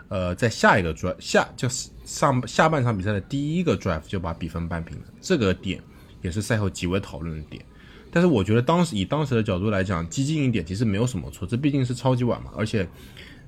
[0.10, 5.04] 呃，在下一个 drive 下就是上下半场比赛的第一个 drive 就把比分扳平了。
[5.20, 5.82] 这个点
[6.22, 7.64] 也是赛后极为讨论的点。
[8.12, 12.88] 但是我觉得当时以当时的角度来讲，激进一点其实没有什么错，这毕竟是超级碗嘛，而且。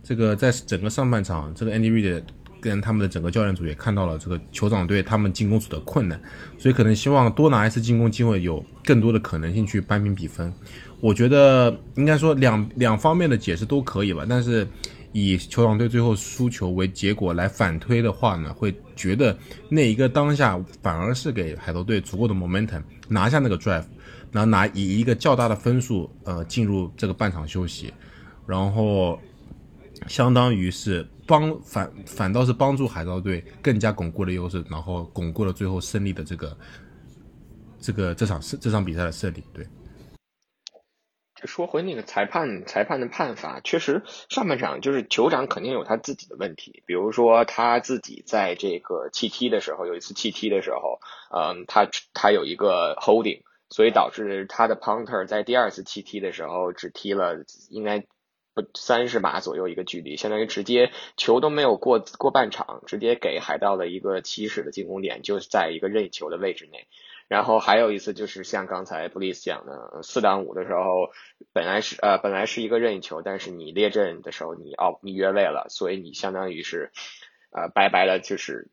[0.05, 2.23] 这个在整个上半场，这个 Andy Reid
[2.63, 6.17] 跟他们的整个教练组也看到了这个酋长队他们进攻组的困难，
[6.57, 10.51] 所以可能希望多拿一次进攻机会，有更多的可能性去扳平比分。
[11.01, 14.65] 我觉得应该说两两方面的解释都可以吧，但是
[15.11, 23.83] 以酋长队最后输球为结果来反推的话呢，会觉得那一个当下反而是给海盗队足够的 momentum 拿下那个 drive，
[24.31, 27.93] 然后拿以一个较大的分数呃进入这个半场休息，
[28.47, 29.19] 然后。
[30.07, 36.57] 相当于是帮反反倒是帮助海盗队更加巩固了优势，然后巩固了最后胜利的这个
[37.79, 39.43] 这个这场这场比赛的胜利。
[39.53, 39.65] 对，
[41.35, 50.99] 就说回那个裁判裁判的判罚，确实上半场就是酋长肯定有他自己的问题，比如说他自己在这个弃踢的时候，有一次弃踢的时候，
[51.31, 58.05] 嗯，他他有一个 holding，所以导致他的 punter 在第二次弃踢的时候只踢了应该。
[58.53, 66.87] 不三十码左右一个距离，相当于直接球都没有过过半场，直接给海盗的一个起始的进攻点，就在一个任意球的位置内。
[67.29, 71.11] 然后还有一次就是像刚才布里斯讲的，四挡五的时候，
[71.51, 76.91] 本来是呃本来是一个任意球，但是你列阵的时候你哦你越位了，所以你相当于是
[77.51, 78.69] 呃白白的，就是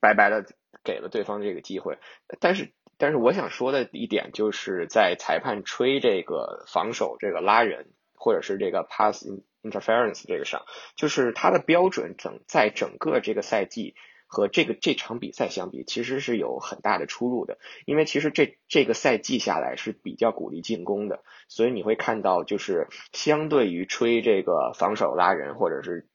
[0.00, 0.44] 白白的
[0.84, 1.98] 给了对方这个机会。
[2.38, 7.88] 但是但是我想说的一点就是在裁判吹这个防守这个拉人。
[8.18, 9.26] 或者是这个 pass
[9.62, 10.64] interference 这个上，
[10.96, 13.94] 就是它的标准整在整个这个赛季
[14.26, 17.58] 和这个这场比赛相比，其实是有很大的出入的。
[17.86, 26.06] 因为其实这这个赛季下来是比较鼓励进攻的，所以你会看到就是相对于吹这个防守拉人或者是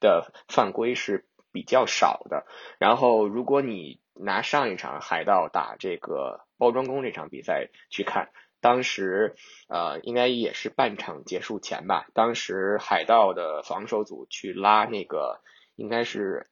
[0.00, 2.46] 的犯规是比较少的。
[2.78, 8.30] 然后如果你拿上一场海盗打这个包装工这场比赛去看。
[8.60, 9.34] 当时，
[9.66, 12.06] 呃，应该也是半场结束前吧。
[12.14, 15.40] 当时海盗的防守组去拉那个，
[15.74, 16.46] 应该是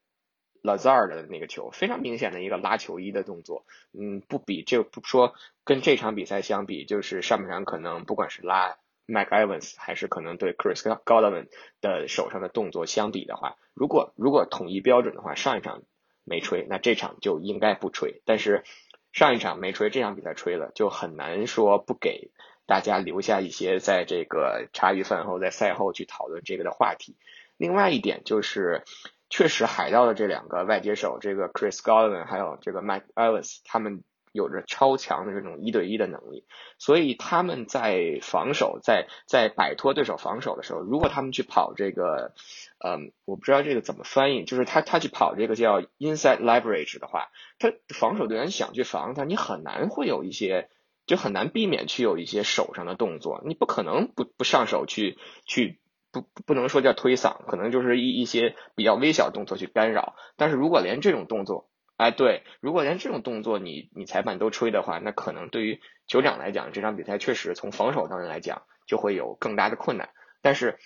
[0.65, 3.65] Lazar 的那个球，非常明显的一个拉球衣的动作。
[3.97, 11.47] 嗯，不比这不说跟这场比赛相比，就是上半场可能不管是拉 Mike Evans 还是可能对 Chris Godwin
[11.81, 15.85] 的手上的动作相比的话，如果如果统一标准的话，上一场
[16.25, 18.21] 没吹，那这场就应该不吹。
[18.25, 18.65] 但是。
[19.13, 22.31] 上一场没吹，这场比赛吹了，就很难说不给
[22.67, 27.17] 大家留下一些在这个茶余饭后、在赛后去讨论这个的话题。
[27.57, 28.85] 另外一点就是，
[29.29, 34.03] 确实海盗的这两个外接手，这个 Chris Godwin 还有这个 Mike Evans，他们。
[34.33, 36.45] 有着超强的这种一对一的能力，
[36.79, 42.33] 所以他们在防守，在在摆脱对手防守的时候，如果他们去跑这个，
[42.79, 50.69] 嗯，我不知道这个怎么翻译，就是他他去跑这个叫 inside leverage 的话，他防守队员想去防他，你很难会有一些，
[51.07, 55.81] 就很难避免去有一些手上的动作，你不可能不不上手去去
[56.13, 61.69] 不不能说叫推搡，可能就是一一些比较微小动作去干扰，但是如果连这种动作，
[62.01, 70.09] 哎，对，如果连这种动作你你裁判都吹的话，那可能对于酋长来讲，这场比赛确实从防守上来讲就会有更大的困难。
[70.41, 70.79] 但是，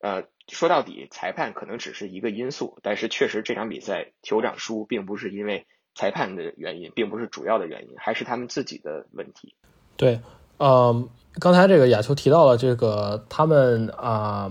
[0.00, 9.54] 呃，说到底，裁判可能只是一个因素，但是确实这场比赛酋长输，并不是因为裁判的原因，并不是主要的原因，还是他们自己的问题。
[9.96, 10.20] 对，
[10.58, 14.50] 嗯，刚才这个亚球提到了这个他们啊，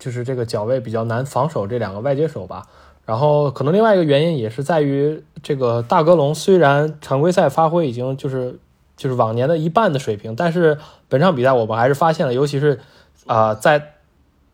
[0.00, 2.66] 就是这个脚位比较难防守这两个外接手吧。
[3.06, 8.58] 然后可能另外一个原因也是在于这个大格隆虽然常规赛发挥已经就是
[8.96, 10.76] 就是往年的一半的水平，但是
[11.08, 12.80] 本场比赛我们还是发现了，尤其是
[13.26, 13.94] 啊、在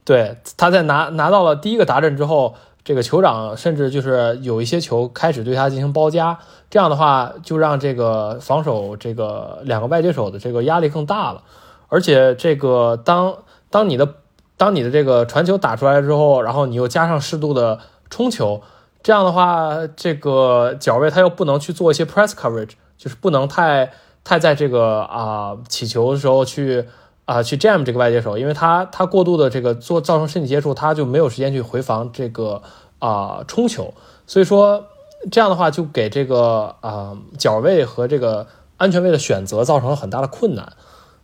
[0.04, 6.38] 对他在拿拿到了第一个达阵之后，这个酋长甚至就是有一些球开始对他进行包夹，
[6.68, 11.42] 这样的话就让这个防守这个两个外接手的这个压力更大了，
[11.88, 13.36] 而且这个当
[13.70, 14.14] 当你的
[14.56, 17.78] 当你的这个传球打出来之后，然后你又加上适度的
[18.12, 18.60] 冲球，
[19.02, 23.90] 这样的话，这个脚位他又不能去做一些 press coverage，就是不能太
[24.22, 26.84] 太在这个啊、起球的时候去
[27.24, 32.60] 啊、去 jam 这个外接手，因为他他过度的这个做造成身体接触，他就没有时间去回防这个
[32.98, 33.94] 啊、冲球，
[34.26, 34.84] 所以说
[35.30, 38.46] 这样的话就给这个啊、脚位和这个
[38.76, 40.70] 安全位的选择造成了很大的困难，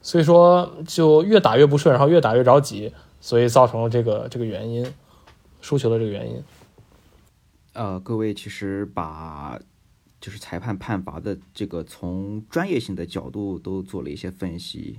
[0.01, 4.91] 所以说就越打越不顺，然后越打越着急，所以造成了这个这个原因，
[5.61, 6.43] 输球的这个原因。
[7.79, 9.57] 呃，各位其实把
[10.21, 14.99] 就是裁判判罚的这个从专业性的角度都做了一些分析，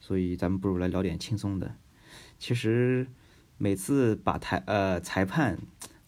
[0.00, 1.76] 所以咱们不如来聊点轻松的。
[2.36, 3.06] 其实
[3.56, 5.60] 每次把裁呃裁判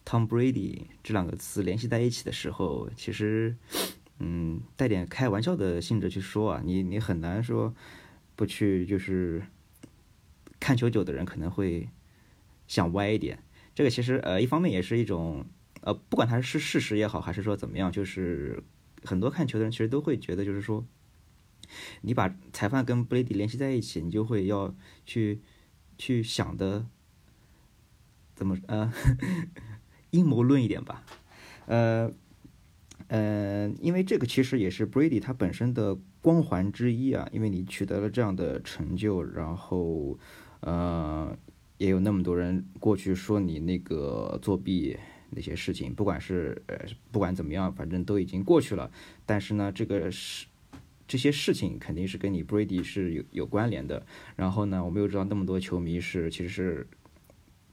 [0.03, 3.55] Tom Brady 这两个词联系在一起的时候，其实
[4.19, 7.73] 嗯带点开玩笑的性质去说啊，你你很难说
[8.35, 9.41] 不去就是
[10.59, 11.87] 看球久的人可能会
[12.67, 13.41] 想歪一点。
[13.73, 15.45] 这个其实呃一方面也是一种
[15.81, 18.63] 呃，不管它是事实也好，还是说怎么样，就是
[19.03, 20.85] 很多看球的人其实都会觉得，就是说，
[22.01, 25.41] 你把裁判跟布雷迪联系在一起，你就会要去
[25.97, 26.85] 去想的
[28.35, 28.93] 怎么呃
[30.11, 31.03] 阴谋论一点吧，
[31.65, 32.11] 呃
[33.07, 40.19] 呃，因为这个其实也是 Brady 他本身的光环之一啊，因为你取得了这样的成就，然后
[40.59, 41.35] 呃
[41.77, 44.99] 也有那么多人过去说你那个作弊。
[45.31, 46.77] 那些事情，不管是呃，
[47.11, 48.91] 不管怎么样，反正都已经过去了。
[49.25, 50.45] 但是呢，这个是
[51.07, 54.05] 这些事情肯定是跟你 Brady 是有有关联的。
[54.35, 56.87] 然后呢，我们又知道那么多球迷是其实是，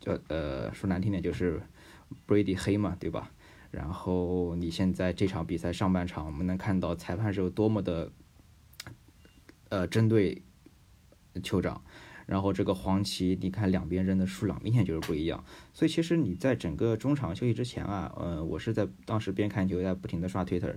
[0.00, 1.60] 叫呃说难听点就是
[2.26, 3.30] Brady 黑嘛，对吧？
[3.70, 8.10] 然后你现在这场比赛上半场，我们能看到裁判是有多么的，
[9.68, 10.42] 呃，针对
[11.42, 11.82] 酋长。
[12.28, 20.74] 然后这个黄旗，你看两边扔的数量明显就是不一样，所以其实你在整个中场休息之前啊，呃，我是在当时边看球在不停的刷 Twitter，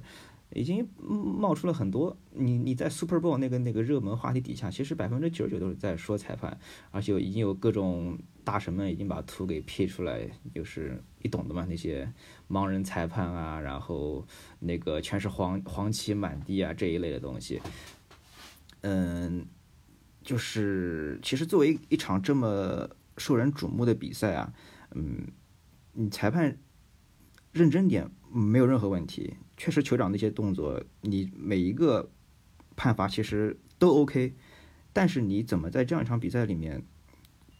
[0.53, 6.57] 已经冒出了很多你你在 Super Bowl 那个那个热门话题底下，其实百分之九十九都是在说裁判，
[6.89, 12.09] 而且已经有各种大神们已经把图给 P 出来，就是你懂的嘛，那些
[12.49, 14.25] 盲人裁判啊，然后
[14.59, 17.59] 那个全是黄黄旗满地啊这一类的东西，
[18.83, 19.45] 嗯。
[20.23, 24.53] 就是其实作为一场这么受人瞩目的比赛啊，
[24.93, 25.27] 嗯，
[25.93, 26.57] 你裁判
[27.51, 29.35] 认真点没有任何问题。
[29.57, 32.11] 确实，酋长那些动作，你每一个
[32.75, 34.35] 判罚其实都 OK，
[34.93, 36.83] 但是你怎么在这样一场比赛里面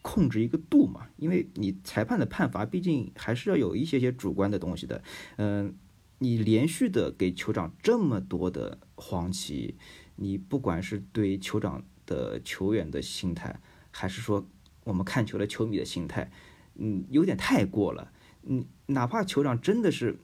[0.01, 1.07] 控制一个度嘛？
[1.17, 5.03] 因为你裁判的判罚毕竟还是要有一些些主观的东西的。
[5.37, 5.75] 嗯，
[6.19, 9.75] 你连续的给酋长这么多的黄旗，
[10.15, 11.83] 你不管是对酋长。
[12.11, 14.45] 的球员的心态，还是说
[14.83, 16.29] 我们看球的球迷的心态，
[16.75, 18.11] 嗯，有点太过了。
[18.43, 20.19] 嗯，哪怕酋长真的是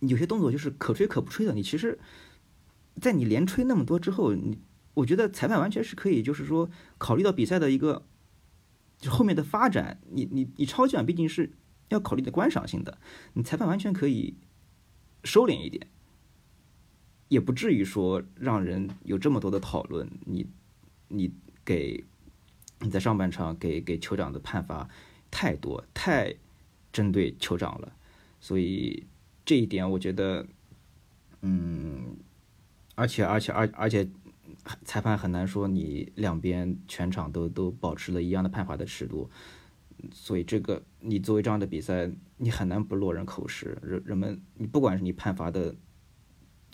[0.00, 1.98] 有些动作就是可吹可不吹的，你其实，
[3.02, 4.58] 在你连吹那么多之后，你
[4.94, 8.06] 我觉得裁判完全是可以，就是说考虑到比赛的一个
[8.98, 11.52] 就后面的发展，你你你超级毕竟是
[11.90, 12.96] 要考虑的观赏性的，
[13.34, 14.36] 你裁判完全可以
[15.24, 15.88] 收敛一点，
[17.28, 20.08] 也不至于说让人有这么多的讨论。
[20.24, 20.46] 你。
[21.08, 21.32] 你
[21.64, 22.04] 给
[22.80, 24.88] 你在上半场给给酋长的判罚
[25.30, 26.34] 太多，太
[26.92, 27.92] 针对酋长了，
[28.40, 29.06] 所以
[29.44, 30.46] 这一点我觉得，
[31.42, 32.16] 嗯，
[32.94, 34.08] 而且而且而而且
[34.84, 39.30] 裁判很难说你两边全场都都保持了一样的判罚的尺度，
[40.12, 43.78] 所以这个你作为这样的比赛，你很难不落人口实。
[43.82, 45.74] 人人们你不管是你判罚的。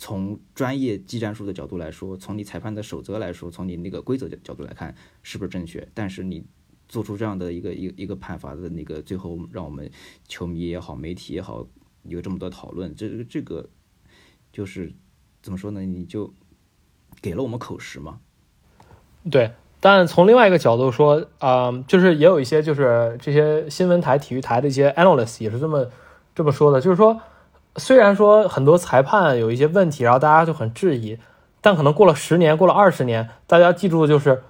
[0.03, 5.87] 从专业技战术的角度来说，从你裁判的守则来说，从你那个规则的角度来看，是不是正确？
[5.93, 6.43] 但是你
[6.89, 9.91] 做出这样的一个一个一个判罚的那个，最后让我们
[10.27, 11.67] 球迷也好，媒体也好，
[12.05, 13.69] 有这么多讨论，这这个
[14.51, 14.95] 就是
[15.43, 15.83] 怎么说呢？
[15.83, 16.33] 你就
[17.21, 18.21] 给了我们口实嘛。
[19.31, 25.91] 对，但从另外一个角度说，啊、就是也有一些就是这些新闻台、体育台的一些 analyst 也是这么
[26.35, 27.21] 这么说的，就是说。
[27.77, 31.19] 虽然说很多裁判有一些问题，然后大家就很质疑，
[31.61, 34.43] 但可能过了十年，过了二十年，大家记住的就是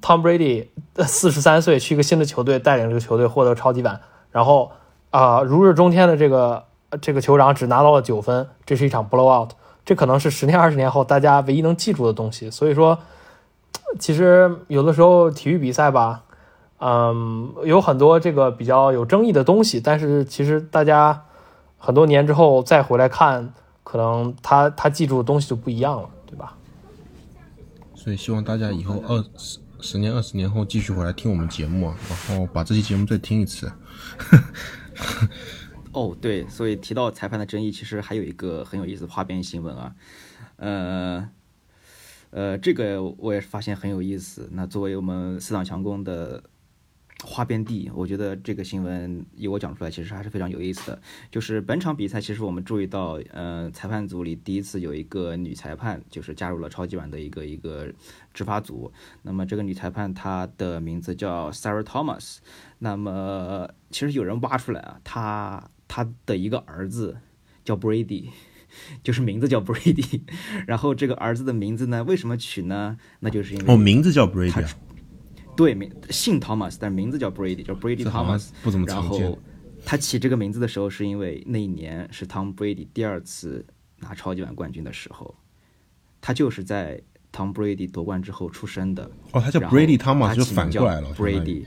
[0.00, 4.00] Tom Brady 四十三岁去一个新的球队，带领这个球队获得超级碗，
[4.30, 4.72] 然后
[5.10, 6.64] 啊、如日中天的这个
[7.00, 9.50] 这个酋长只拿到了九分，这是一场 blowout，
[9.84, 12.50] 这可能是十年二十年后大家唯一能记住的东西。
[12.50, 12.98] 所以说，
[13.98, 16.24] 其实有的时候体育比赛吧，
[16.80, 21.22] 嗯，有很多这个比较有争议的东西，但是其实大家
[21.78, 26.56] 很多年之后再回来看，可能他他记住的东西就不一样了，对吧？
[27.94, 31.96] 所以希望大家以后二十十年、二十年后继续回来听我们节目啊，
[32.28, 33.72] 然后把这期节目再听一次。
[35.92, 39.94] 哦，对，所以提到裁判的争议，其实还有一个很有意思的花边新闻啊，
[40.56, 41.28] 呃，
[42.30, 44.48] 呃，这个我也是发现很有意思。
[44.52, 46.42] 那作为我们四档强攻的
[47.24, 51.02] 花边地，我觉得这个新闻由我讲出来，其实还是非常有意思的。
[51.30, 57.88] 就是本场比赛，其实我们注意到，呃，裁判组里第一次有一个女裁判，就是加入了超级碗的一个一个
[58.32, 58.92] 执法组。
[59.22, 62.38] 那么这个女裁判她的名字叫 Sarah Thomas。
[62.78, 67.18] 那么其实有人挖出来啊，她她的一个儿子
[67.64, 68.28] 叫 Brady。
[69.02, 70.20] 就是名字叫 Brady，
[70.68, 72.98] 然后这个儿子的名字呢，为什么取呢？
[73.20, 74.68] 那就是因为哦，名字叫 Brady，
[75.58, 78.50] 对名姓 Thomas，但名字叫 Brady，叫 Brady Thomas。
[78.62, 79.36] 不怎么然常见后。
[79.84, 83.66] 他起这个名字的时候，是因为那一年是 Tom Brady 第二次
[83.98, 85.34] 拿超级碗冠军的时候，
[86.20, 87.02] 他就是在
[87.32, 89.10] Tom Brady 夺冠之后出生的。
[89.32, 91.66] 哦，他叫 Brady Thomas 就反过来了 Brady。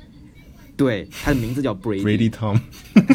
[0.77, 2.57] 对，他的名字叫 Brady，, Brady Tom，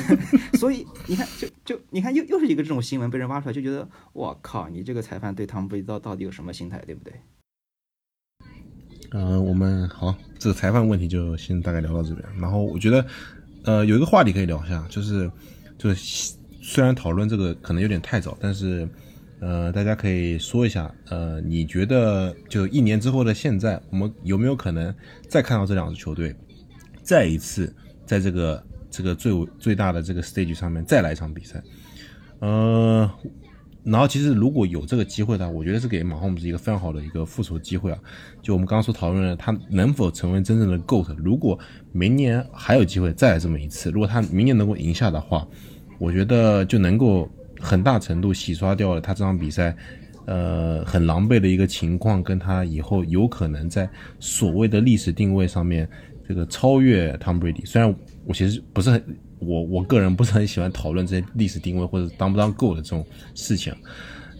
[0.58, 7.14] 所以你看，就就你看，又又是一个这种新闻被人挖出来，就觉得我靠，你这个裁判对 Tom Brady 到到底有什么心态，对不对？
[9.10, 12.26] 呃，我们好，这个裁判问题就先大概聊到这边。
[12.40, 13.06] 然后我觉得，
[13.64, 15.30] 呃，有一个话题可以聊一下，就是
[15.78, 18.88] 就是虽然讨论这个可能有点太早，但是
[19.40, 24.94] 呃，大家可以说一下，呃，你觉得就一年之后的现在，我们有没有可能
[25.28, 26.34] 再看到这两支球队
[27.02, 27.72] 再一次
[28.04, 31.62] 在这个这个最最大的这个 stage 上面再来一场比赛？
[32.40, 33.10] 呃，
[33.86, 37.98] 然后其实如果有这个机会的话，我觉得是给马洪姆是一个非常好的一个复仇机会啊。
[38.42, 41.14] 就我们刚刚所讨论的，他能否成为真正的 GOAT？
[41.16, 41.56] 如果
[41.92, 45.46] 明年还有机会再来这么一次，如果他明年能够赢下的话，
[45.98, 47.30] 我觉得就能够
[47.60, 49.76] 很大程度洗刷掉了他这场比赛，
[50.26, 55.88] 呃，很狼狈的一个情况，跟他以后有可能在所谓的历史定位上面
[56.26, 57.64] 这个超越 Tom Brady。
[57.64, 63.74] 虽然我其实不是很，我我个人不是很喜欢讨论这些历史定位或者当不当够的这种事情。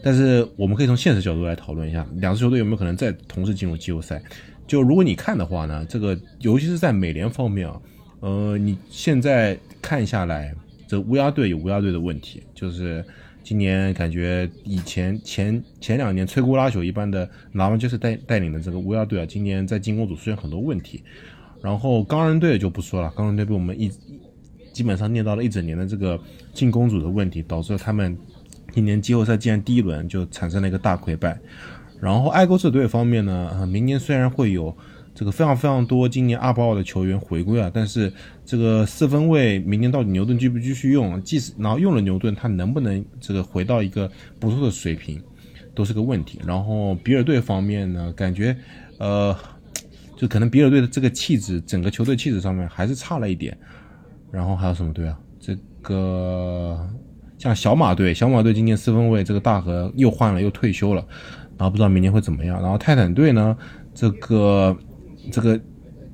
[0.03, 4.23] 但是我们可以从现实角度来讨论一下，两支球队有没有可能再同时进入季后赛？
[4.67, 7.81] 就如果你看的话呢，这个尤其是在美联方面啊，
[8.21, 10.55] 呃，你现在看下来，
[10.87, 13.05] 这乌鸦队有乌鸦队的问题，就是
[13.43, 21.03] 今年感觉以前前前两年摧枯拉朽一般的拿完就是带带领的这个乌鸦队啊，今年在进攻组出现很多问题。
[21.63, 23.91] 然后钢人队就不说了，钢人队被我们一
[24.77, 26.21] 基本上念到了一整年的这个
[26.53, 28.15] 进攻组的问题，导致了他们
[28.75, 31.41] 今年季后赛竟然第一轮就产生了一个大溃败。
[31.99, 34.77] 然后爱国者队方面呢，明年虽然会有
[35.15, 38.13] 这个非常非常多今年二八二的球员回归啊，但是
[38.45, 41.23] 这个四分卫明年到底牛顿继不继续用？
[41.23, 45.19] 即使然后用了牛顿，他能不能这个回到一个不错的水平，
[45.75, 46.39] 都是个问题。
[46.47, 48.55] 然后比尔队方面呢，感觉
[48.99, 49.35] 呃，
[50.19, 53.57] 就可能比尔队的这个气质，整个球队气质上面还是差了一点。
[54.31, 55.19] 然后还有什么队啊？
[55.39, 56.89] 这个
[57.39, 61.07] 像小马队，小马队今年四分卫这个大河又换了，又退休了，
[61.57, 62.61] 然后不知道明年会怎么样。
[62.61, 63.57] 然后泰坦队呢，
[63.95, 64.77] 这个
[65.31, 65.57] 这个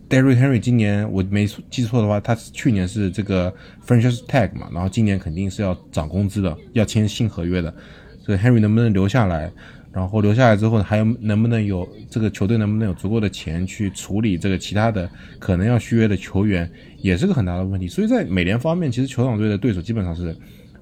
[0.09, 3.53] d e r r y Henry 今年我没记错的话，他去年是这个
[3.87, 7.75] franchise tag 嘛，然后今年肯定是要涨工资的，要签新合约的。
[8.21, 9.51] 所以 Henry 能不能留下来？
[9.93, 17.87] 然后留下来之后，还有能不能有这个球队能不能有足够的钱去处理这个其他的可能要续约的球员，也是个很大的问题。
[17.87, 20.35] 所以在美联方面，其实酋长队的对手基本上是，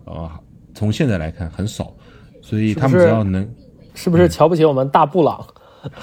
[0.05, 0.31] 呃，
[0.75, 1.93] 从现在来看很少，
[2.41, 3.49] 所以他们只要能，
[3.95, 5.45] 是不是瞧不起我们大布朗？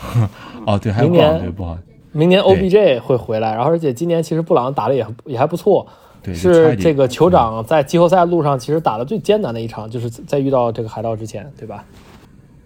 [0.68, 1.78] 哦对，还有明年布朗队不好，
[2.12, 5.88] 明年 OBJ 会回来，然后而且今年其实布朗打的也也还不错，
[6.34, 11.86] 是这个酋长在季后赛路上其实打的最艰难的一场，就是在遇到这个海盗之前，对吧？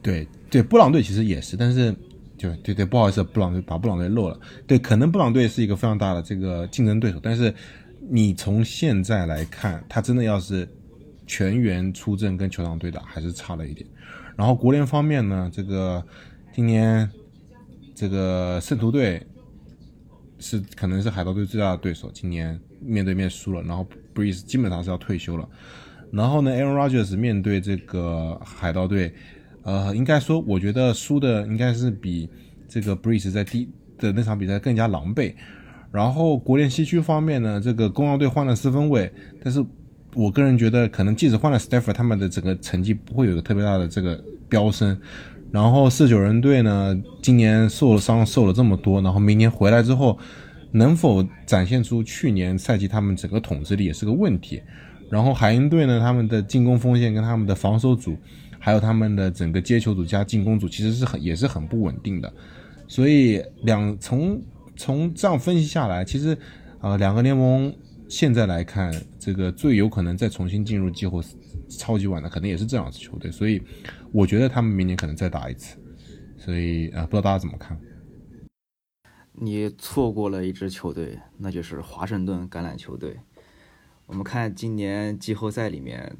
[0.01, 1.95] 对对，布朗队其实也是，但是
[2.37, 4.39] 就对对，不好意思，布朗队把布朗队漏了。
[4.65, 7.53] 对，可能布朗队是一个非常大的这个竞争对手，但是
[8.09, 10.67] 你从现在来看，他真的要是
[11.27, 13.87] 全员出阵跟酋长队打，还是差了一点。
[14.35, 16.03] 然后国联方面呢，这个
[16.51, 17.07] 今年
[17.93, 19.21] 这个圣徒队
[20.39, 25.47] 是可能是海盗队最大的对手，今年面对面输了，然后 Breeze 基本上是要退休了。
[26.11, 29.13] 然后呢，Aaron Rodgers 面对这个海盗队，
[29.63, 32.29] 呃，应该说，我觉得输的应该是比
[32.67, 35.33] 这个 Breeze 在第的那场比赛更加狼狈。
[35.91, 39.11] 然后国联西区方面呢，这个公羊队换了四分卫，
[39.43, 39.63] 但是
[40.13, 44.97] 我个人觉得，可能即使换了 Stafford，他们的整个成绩不会有个特别大的这个飙升。
[45.51, 50.17] 然后四九人队呢，今年受了伤，受了这么多，然后明年回来之后，
[50.71, 54.61] 能否展现出去年赛季他们整个统治力也是个问题。
[55.09, 58.15] 然后海鹰队呢，他们的进攻锋线跟他们的防守组，
[58.61, 62.31] 还有他们的整个接球组加进攻组，其实是很也是很不稳定的。
[62.87, 64.39] 所以两从
[64.77, 66.37] 从这样分析下来，其实
[66.79, 67.75] 呃两个联盟
[68.07, 71.23] 现在来看，这个最有可能再重新进入季后
[71.67, 73.31] 超级碗的，可能也是这两支球队。
[73.31, 73.61] 所以
[74.11, 75.75] 我觉得他们明年可能再打一次。
[76.37, 77.79] 所以啊，不知道大家怎么看？
[79.33, 83.17] 你错过了一支球队，那就是华盛顿橄榄球队。
[84.05, 86.17] 我们看今年季后赛里面，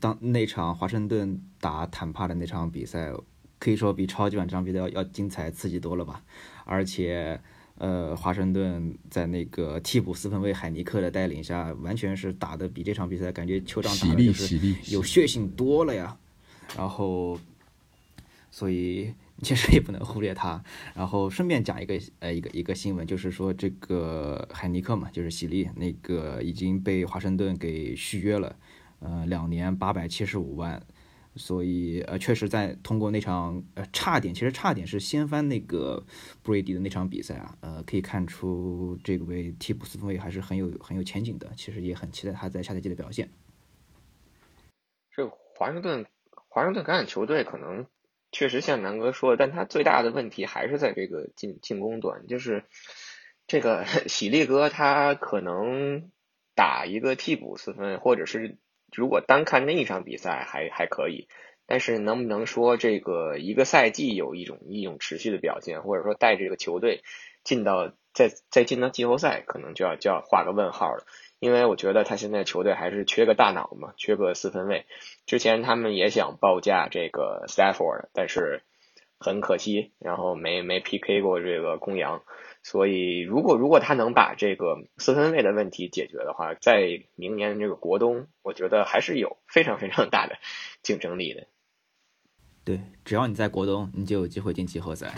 [0.00, 3.12] 当那场华盛顿打坦帕的那场比赛，
[3.58, 6.22] 可以说比超级碗这场比赛要要精彩刺激多了吧？
[6.64, 7.40] 而且，
[7.78, 14.58] 呃，华盛顿在那个替补四分卫海尼克的带领下，完全是打的比这场比赛感觉酋长打的就是
[14.92, 16.16] 有血性多了呀。
[16.76, 17.38] 然后，
[18.50, 19.12] 所以。
[19.42, 28.56] 其实也不能忽略他，然后顺便讲一个呃一个一个新闻，就是说这个海尼克嘛，就是喜力那个已经被华盛顿给续约了，
[29.00, 30.80] 呃两年八百七十五万，
[31.34, 36.04] 所以呃确实在通过那场呃差点，其实差点是掀翻那个
[36.42, 43.28] 布瑞迪的那场比赛啊，呃可以看出这位替补四分卫还是很有很有前景的，其实也很期待他在下赛季的表现。
[45.10, 46.06] 这华盛顿
[46.48, 47.86] 华盛顿橄榄球队可能。
[48.32, 52.64] 确实像南哥说的，但他最大的问题还是在这个进进攻端，就是
[53.46, 56.10] 这个 喜力哥他可能
[56.54, 58.58] 打一个替补四分，或者是
[58.96, 61.28] 如果单看那一场比赛还还可以，
[61.66, 67.02] 但是能不能说这个一个赛季有一种一种持续的表现，或者说带这个球队
[67.44, 71.04] 进到再再进到季后赛，可能就要就要画个问号了。
[71.38, 74.86] 因为我觉得他现在球队还是缺个大脑嘛，缺个四分卫。
[75.26, 78.62] 之前他们也想报价这个 Stafford，但是
[79.20, 82.22] 很可惜，然后没没 PK 过这个公羊。
[82.68, 90.34] 所以如果如果他能把这个四分卫的问题解决的话，在明年这个国冬，我觉得还是有非常非常大的
[90.82, 91.46] 竞争力的。
[92.64, 95.14] 对，只要你在国冬，你就有机会进季后赛。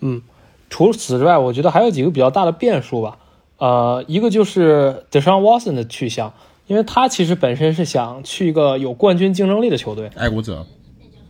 [0.00, 0.22] 嗯，
[0.70, 3.18] 除此之外，我觉得还有几个比较大的变数吧。
[3.58, 6.32] 呃，一个就是 Deshaun Watson 的去向，
[6.68, 10.66] 因为他其实本身是想去一个有冠军竞争力的球队，爱国者。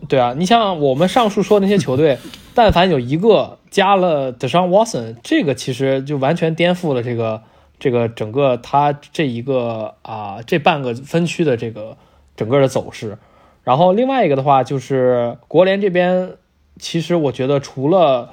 [0.09, 2.19] 对啊，你像我们上述说那些 球队，
[2.55, 7.43] 但凡有一个加了 Deshaun Watson，这个其实就完全颠覆了这个
[7.79, 11.97] 这个整个他这一个啊这半个分区的这个
[12.37, 13.19] 整个的走势。
[13.63, 16.33] 然后另外一个的话，就是国联这边，
[16.79, 18.31] 其实我觉得除了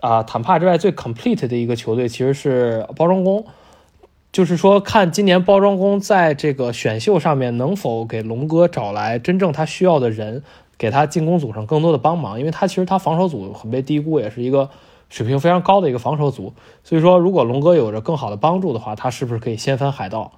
[0.00, 3.44] 啊，坦帕之外最 complete 的一个球队其实是包装工，
[4.32, 10.42] 就是说看今年包装工在这个选秀上面能否给龙哥找来真正他需要的人，
[10.80, 14.70] 给他进攻组上更多的帮忙，因为他其实他防守组很被低估，也是一个
[15.10, 20.32] 水平非常高的一个防守组，所以说如果龙哥有着更好的帮助的话，他是不是可以掀翻海盗？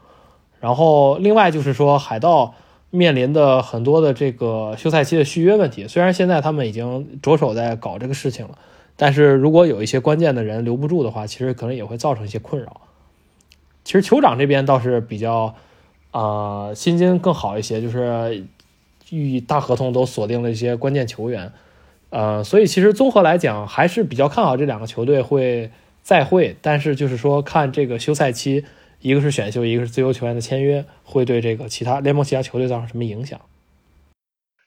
[0.59, 2.55] 然后另外就是说海盗
[2.91, 8.59] 面临的很多的这个休赛期的续约问题，虽然现在他们已经着手在搞这个事情了。
[8.97, 12.81] 但是如果有一些关键的人留不住的话，其实可能也会造成一些困扰。
[13.85, 15.55] 其实酋长这边倒是比较，
[16.11, 18.45] 啊，薪金更好一些，就是
[19.13, 21.53] 与大合同都锁定了一些关键球员，
[22.09, 25.71] 呃，所以其实综合来讲还是比较看好这两个球队会
[26.03, 26.57] 再会。
[26.63, 28.65] 但是就是说看这个休赛期，
[29.01, 33.41] 一个是选秀，一个是自由球员的签约，会对这个其他联盟其他球队造成什么影响？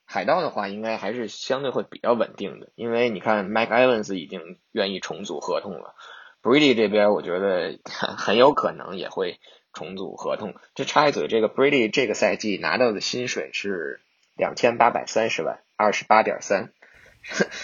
[0.07, 5.95] 海盗的话，应该还是相对会比较稳定的，因为你看，Mike Evans 已经愿意重组合同了
[6.43, 9.39] ，Brady 这边我觉得很有可能也会
[9.73, 10.53] 重组合同。
[10.75, 13.99] 这插一嘴，这个 Brady 这个赛季拿到的薪水是
[14.35, 16.71] 两千八百三十万，二十八点三，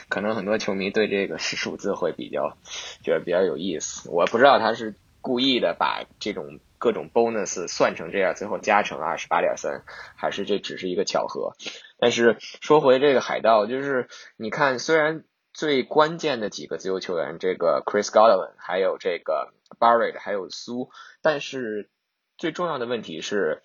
[0.09, 2.57] 可能很多球迷对这个数字会比较
[3.03, 4.09] 觉得比较有意思。
[4.09, 9.83] 我不知道他是故意的把这种各种 bonus 算成这样，最后加成二十八点三，
[10.15, 11.53] 还是这只是一个巧合。
[11.99, 14.07] 但是说回这个海盗，就是
[14.37, 20.89] 你看，虽然最关键的几个自由球员，这个 Chris Godwin，还有这个 Barrett，还有苏，
[21.21, 21.89] 但是
[22.37, 23.61] 最重要的问题是，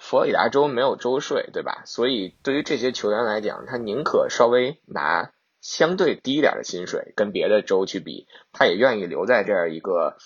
[0.00, 1.82] 佛罗里达州没有州税，对吧？
[1.84, 5.30] 所以对于这些球员来讲，他宁可稍微拿
[5.60, 10.16] 相对低一点的薪水，跟别的州去比，他也愿意留在这样一个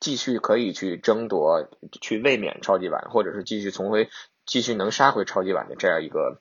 [0.00, 1.68] 继续可以去争夺、
[2.00, 4.08] 去卫冕超级碗，或者是继续重回、
[4.46, 6.40] 继续能杀回超级碗的这样一个。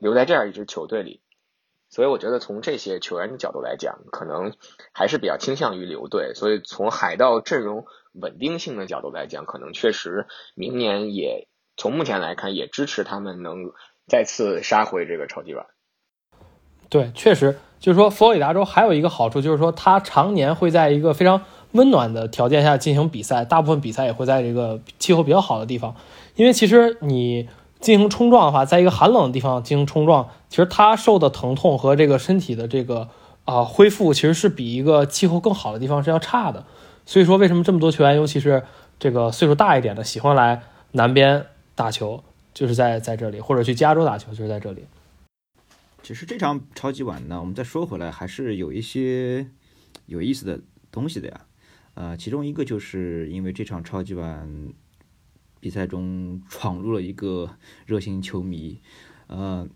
[0.00, 1.22] 留在这样一支球队里，
[1.88, 4.56] 所以我觉得从这些球员的角度来讲，可能
[4.92, 6.34] 还是比较倾向于留队。
[6.34, 10.26] 所以从海盗阵容稳定性的角度来讲，可能确实
[10.56, 11.46] 明年也
[11.76, 13.72] 从目前来看也支持他们能
[14.06, 15.66] 再次杀回这个超级碗。
[16.88, 21.42] 对，确实就是说，佛罗里达州还有一个好处就是说，它常年会在一个非常
[21.72, 25.96] 温暖的条件下进行比赛，大部分比赛也会在这个气候比较好的地方。
[26.36, 27.48] 因为其实你
[27.80, 33.08] 进行冲撞的话，在一个寒冷的地方进行冲撞，其实它受的疼痛和这个身体的这个
[33.44, 36.64] 啊、恢复，其实是比一个气候更好的地方是要差的。
[37.06, 38.62] 所以说，为什么这么多球员，尤其是
[38.98, 40.62] 这个岁数大一点的，喜欢来
[40.92, 44.84] 南边打球，就是在在这里，或者去加州打球，就是在这里。
[46.02, 49.48] 其实这场超级碗呢，我们再说回来，还是有一些
[50.06, 50.60] 有意思的
[50.90, 51.46] 东西的呀。
[51.94, 54.72] 呃，其中一个就是因为这场超级碗
[55.60, 57.56] 比赛中闯入了一个
[57.86, 58.80] 热心球迷，
[59.28, 59.68] 呃，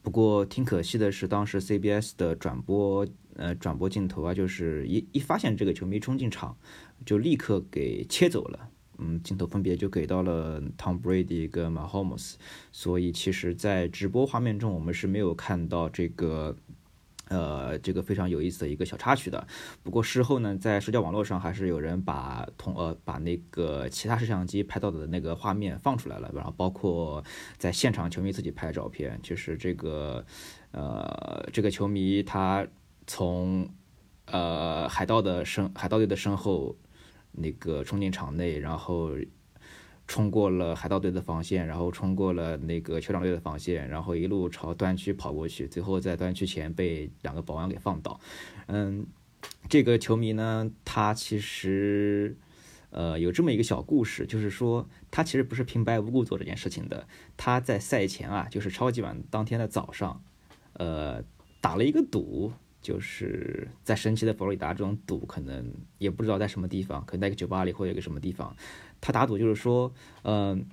[0.00, 3.06] 不过挺可惜的是，当时 CBS 的转播
[3.36, 6.56] 呃转播镜头啊，就是一一发现这个球迷冲进场，
[7.04, 8.70] 就立刻给切走了。
[9.04, 12.34] 嗯，镜头分别就给到了 Tom Brady 跟 Mahomes，
[12.70, 16.56] 所以其实，在直播画面中，我们是没有看到这个，
[17.28, 19.44] 呃，这个非常有意思的一个小插曲的。
[19.82, 27.24] 不过事后呢，在社交网络上还是有人把同呃把那个其他摄像机拍到的那个画面放出来了，然后包括
[27.58, 30.24] 在现场球迷自己拍的照片，就是这个，
[30.70, 32.64] 呃，这个球迷他
[33.08, 33.68] 从
[34.26, 36.76] 呃海盗的身海盗队的身后。
[37.32, 39.10] 那个冲进场内，然后
[40.06, 48.20] 冲过了海盗队的防线，然后冲过了那个酋长队的防线，然后一路朝端区跑过去，最后在端区前被两个保安给放倒。
[48.66, 49.06] 嗯，
[49.68, 52.36] 这个球迷呢，他其实
[52.90, 57.06] 呃有这么一个小故事，就是说他其实不是平白无故做这件事情的，
[57.36, 60.22] 他在赛前啊，就是超级碗当天的早上，
[60.74, 61.24] 呃
[61.60, 62.52] 打了一个赌。
[62.82, 68.54] 就是在神奇的佛罗里达这种赌，可能也不知道在什么地方，可能在一个酒吧里或者一个什么地方，
[69.00, 69.90] 他打赌就是说，
[70.24, 70.66] 嗯，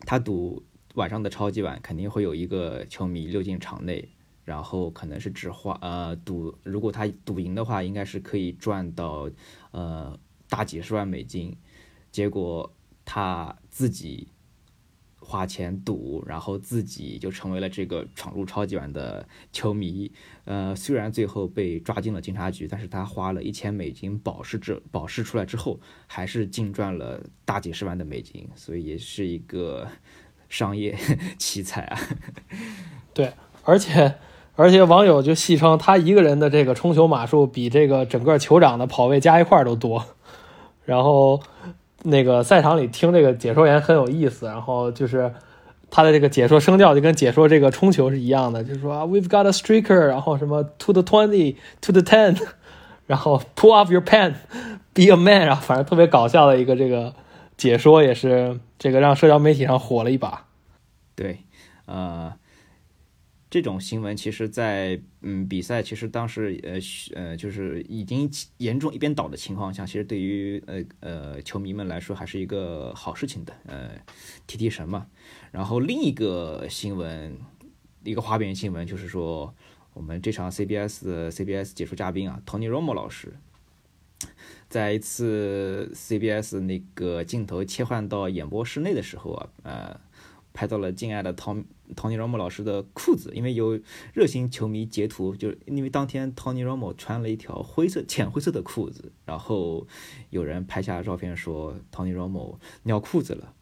[0.00, 0.64] 他赌
[0.94, 4.08] 晚上的超级碗肯定会有一个球迷溜进场内，
[4.44, 9.28] 然后可能是只花呃赌，如果他赌赢的话，应该是可以赚到
[9.72, 10.18] 呃
[10.48, 11.56] 大几十万美金，
[12.12, 12.72] 结果
[13.04, 14.28] 他自己。
[15.28, 20.12] 花钱赌，然后自己就成为了这个闯入超级碗的球迷。
[20.44, 29.88] 呃，虽然最后被抓进了警察局，但是他花了一千美金保释之保释出来之后，还是净赚了大几十万的美金，所以也是一个
[30.48, 30.96] 商业
[31.36, 31.98] 奇才啊。
[33.12, 33.32] 对，
[33.64, 34.14] 而且
[34.54, 40.06] 而且网友就戏称他一个人的这个冲球码数比这个整个酋长的跑位加一块都多，
[40.84, 41.42] 然后。
[42.06, 45.32] 那个赛场里听这个解说员很有意思，然后就是
[45.90, 52.40] 他的这个解说声调就跟解说这个冲球是一样的，就是说啊，We've got a streaker，然后什么 to the twenty，to the ten，
[53.06, 57.14] 然后 pull off your pen，be a man， 然后反正特别搞笑的一个这个
[57.56, 60.46] 解说也是这个让社交媒体上火了一把。
[61.14, 61.40] 对，
[61.86, 62.32] 呃。
[63.48, 66.78] 这种新闻其实，在嗯比赛其实当时呃
[67.20, 73.90] 呃就是已经严重一边倒的情况下，其实对于呃呃球迷们来说还是一个好事情的，呃
[74.46, 75.08] 提提神嘛。
[75.50, 77.36] 然后另一个新闻，
[78.04, 79.52] 一个花边新闻就是说，
[79.94, 83.34] 我们这场 CBS 的 CBS 解说嘉宾啊，Tony Romo 老师，
[84.68, 90.00] 在一次 CBS 那个镜头切换到演播室内的时候啊，呃。
[90.58, 91.64] 拍到了敬爱的 Tony
[91.94, 93.78] 唐尼·罗姆老师的裤子，因为有
[94.12, 99.86] 热心球迷截图，就是因为当天唐尼·罗姆穿了一条灰色、浅灰色的裤子，然后
[100.30, 103.54] 有人拍下照片说唐尼·罗姆尿裤子了，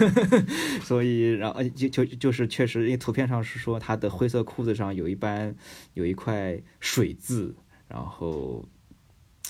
[0.82, 5.54] 所以然后就就就是确实，因为图片上是说他的灰色裤子上有一般
[5.94, 7.54] 有一块水渍，
[7.88, 8.64] 然后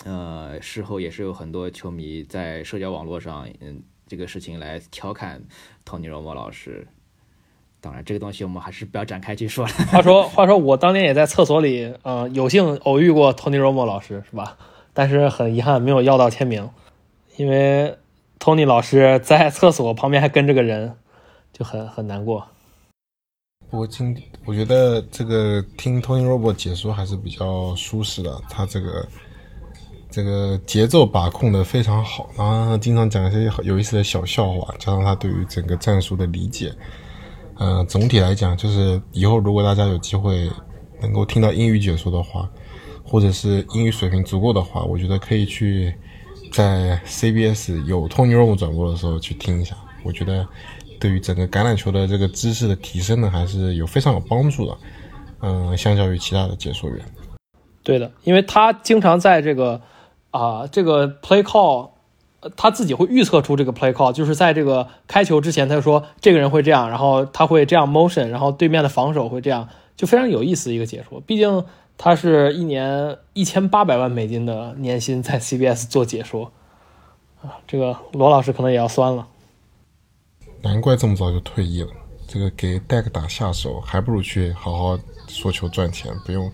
[0.04, 3.82] 呃事后也是有很多球迷在社交网络上嗯。
[4.08, 5.42] 这个事情来调侃
[5.84, 6.86] Tony Romo 老师，
[7.80, 9.72] 当然这个东西我们还是不要展开去说了。
[9.90, 14.56] 话 说话说，我当年也在厕所里，呃，有幸偶遇过 Tony Romo 老师，是吧？
[14.92, 16.68] 但是很遗憾没有要到签名，
[17.36, 17.96] 因为
[18.38, 20.94] Tony 老师在厕所旁边还跟着个人，
[21.52, 22.46] 就很很难过。
[23.70, 29.06] 不过今我觉得这个听 Tony Romo 解说还是比较舒适的，他这个。
[30.08, 36.72] 这个节奏把控的非常好，然后经常讲一些有意思的小笑话，加上他对于整个战术的理解，
[37.58, 40.50] 呃，总体来讲就是以后如果大家有机会
[41.00, 42.48] 能够听到英语解说的话，
[43.04, 45.94] 或者是英语水平足够的话，我觉得可以去
[46.52, 50.46] 在 CBS 有 Tony Romo 转播的时候去听一下，我觉得
[51.00, 54.76] 对于整个橄榄球的这个知识的提升呢，还是有非常有帮助的。
[55.40, 57.04] 嗯，相较于其他的解说员，
[57.82, 59.80] 对的，因为他经常在这个。
[60.32, 61.88] 啊，这个 play call
[62.56, 71.20] 他自己会预测出这个 play call，就是在这个开球之前，他就说这个人会这样，然后他会这样 motion，然后对面的防守会这样，就非常有意思的一个解说。
[71.20, 71.64] 毕竟
[71.98, 76.52] 他是一年一千八百万美金的年薪在 CBS 做解说
[77.42, 79.26] 啊，这个罗老师可能也要酸了。
[80.62, 81.90] 难怪这么早就退役了。
[82.28, 86.50] 这个给戴克打下手，还不如去好好说球赚钱，不用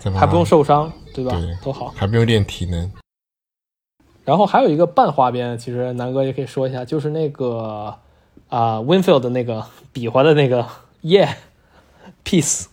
[0.00, 1.30] 再还不用受伤，对吧？
[1.40, 1.94] 对多好。
[1.96, 2.90] 还不用练体能。
[4.24, 7.94] 然后还有一个半花边，其实南哥也可以说一下，就是那个
[8.48, 10.66] 啊、w i n f i e l d 的那个比划的那个
[11.02, 11.34] Yeah
[12.24, 12.66] Peace。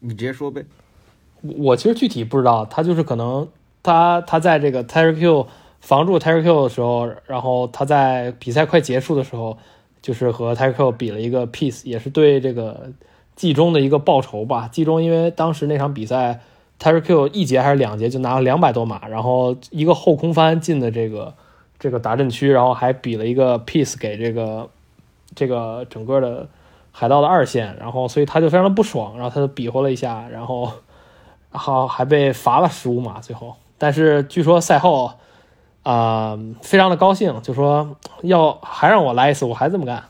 [0.00, 0.64] 你直接说呗。
[1.42, 3.48] 我其实具体不知道，他就是可能
[3.82, 5.46] 他他在这个 Terry Q
[5.80, 9.56] 防住 Terry Q 的时候，然后他在比赛快结束的时候，
[10.02, 12.90] 就是和 Terry Q 比了一个 peace，也是对这个
[13.36, 14.66] 季中的一个报仇吧。
[14.66, 16.40] 季中因为当时那场比赛
[16.78, 21.34] Terry Q 一节还是两节就拿了两百多码，然后一个后空翻进的这个
[21.78, 24.68] 这个达阵区，然后还比了一个 piece 给这个
[25.34, 26.48] 这个整个的
[26.92, 30.70] 海盗的二线，然后所以他就非常的不爽，然后他就比划了一下，然后。
[31.50, 35.12] 好，还被罚了十五码，最后，但是据说赛后，
[35.82, 40.04] 啊、非常的高兴，就说要还让我来一次，我还这么干。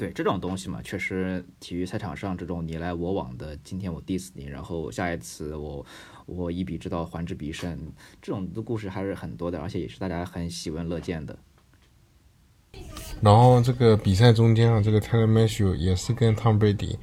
[0.00, 5.84] 对这种东西嘛，确实体育赛场上这种你来我往的，今天我 diss 你，然后下一次我
[6.24, 7.78] 我以彼之道还之彼身，
[8.22, 11.38] 这种的故事还是很多的，而且也是大家很喜闻乐见的。
[13.20, 16.96] 然后这个比赛中间啊，这个 Taylor Matthew 也是跟 Tom Brady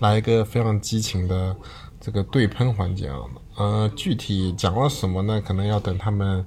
[0.00, 1.56] 来一个非常激情的
[1.98, 3.18] 这个对喷环节啊。
[3.56, 5.40] 呃，具体讲了什么呢？
[5.40, 6.44] 可能要等他们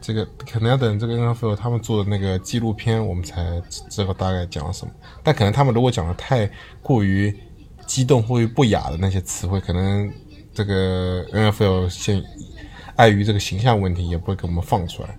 [0.00, 4.92] 这个，可能要等这个 NFL 他们做的那个纪录片，我们才知道大概讲了什么。
[5.22, 6.50] 但可能他们如果讲的太
[6.82, 7.36] 过于
[7.86, 10.10] 激动或于不雅的那些词汇，可能
[10.54, 12.22] 这个 NFL 现
[12.96, 15.18] 碍于这个形象问题，也不会给我们放出来。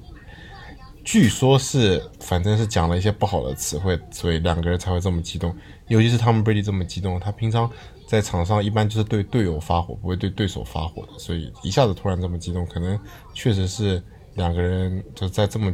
[1.04, 5.56] 据说是，反正是讲了一些不好的词汇，所以两个人才会这么激动。
[5.88, 7.68] 尤其是汤姆·布雷迪这么激动，他平常
[8.08, 13.00] 在场上一般就是对队友发火，不会对对手发火的，所以一下子突然这么激动，可能
[13.34, 14.04] 确实是
[14.40, 15.70] 两个人就在这么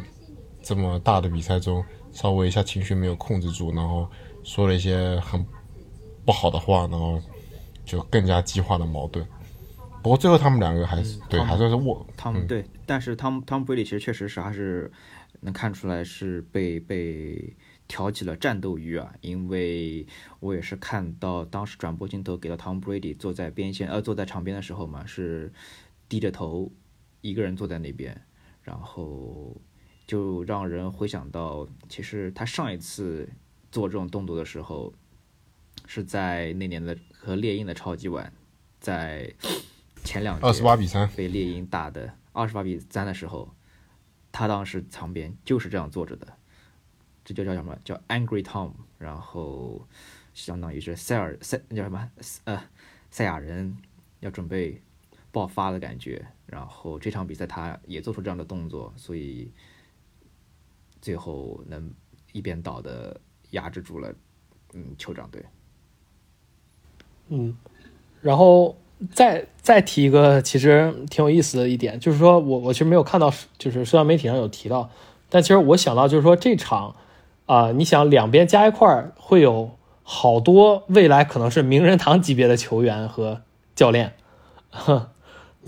[0.60, 4.10] 这么大的比赛中，稍微一下情绪没有控制住，然后
[4.42, 5.46] 说了一些很
[6.24, 7.22] 不好的话，然后
[7.84, 9.24] 就更加激化了矛盾。
[10.02, 14.90] 不过最后他们两个还是、对，还算是握，他们、对，但是汤姆汤姆布雷迪其实确实是还是
[15.42, 17.56] 能看出来是被被
[17.86, 20.04] 挑起了战斗欲啊，因为
[20.40, 25.52] 我也是看到当时转播镜头给到汤姆布雷迪坐在边线呃坐在场边的时候嘛，是
[26.08, 26.68] 低着头
[27.20, 28.20] 一个人坐在那边，
[28.66, 29.54] 然后
[30.08, 33.28] 就让人回想到，其实他上一次
[33.70, 34.92] 做这种动作的时候，
[35.86, 38.32] 是在那年的和猎鹰的超级碗，
[38.80, 39.32] 在
[40.02, 43.48] 前两届二十八比三，被猎鹰打的二十八比三的时候，
[44.32, 46.26] 他当时场边就是这样坐着的，
[47.24, 47.78] 这就叫什么？
[47.84, 49.86] 叫 Angry Tom，然后
[50.34, 52.10] 相当于是塞尔塞那叫什么？
[52.44, 52.60] 呃
[53.10, 53.78] 赛亚人
[54.18, 54.82] 要准备
[55.30, 59.50] 爆发的感觉，然后这场比赛他也做出这样的动作，所以
[61.00, 61.92] 最后能
[62.32, 63.20] 一边倒的
[63.50, 64.14] 压制住了
[64.72, 65.44] 嗯酋长队。
[67.28, 67.56] 嗯，
[68.22, 68.76] 然后
[69.12, 74.90] 再再提一个其实挺有意思的一点，就是说我我其实没有看到，就是社交媒体上有提到，
[75.28, 76.94] 但其实我想到就是说这场
[77.46, 83.42] 啊、你想两边加一块儿会有好多未来可能是名人堂级别的球员和
[83.76, 84.14] 教练，
[84.70, 85.08] 哼，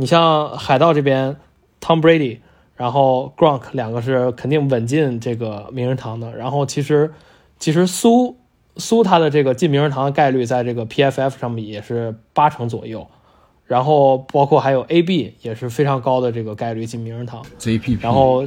[0.01, 1.37] 你像海盗这边
[1.81, 2.39] Tom Brady，
[2.77, 7.13] 然后 Gronk 两个是肯定稳进这个名人堂的，然后其实
[7.59, 8.37] 其实苏
[8.77, 13.09] 苏他的这个进名人堂的概率在这个 PFF 上面也是八成左右，
[13.65, 18.47] 然后包括还有 AB 也是非常高的这个概率进名人堂，JPP，然后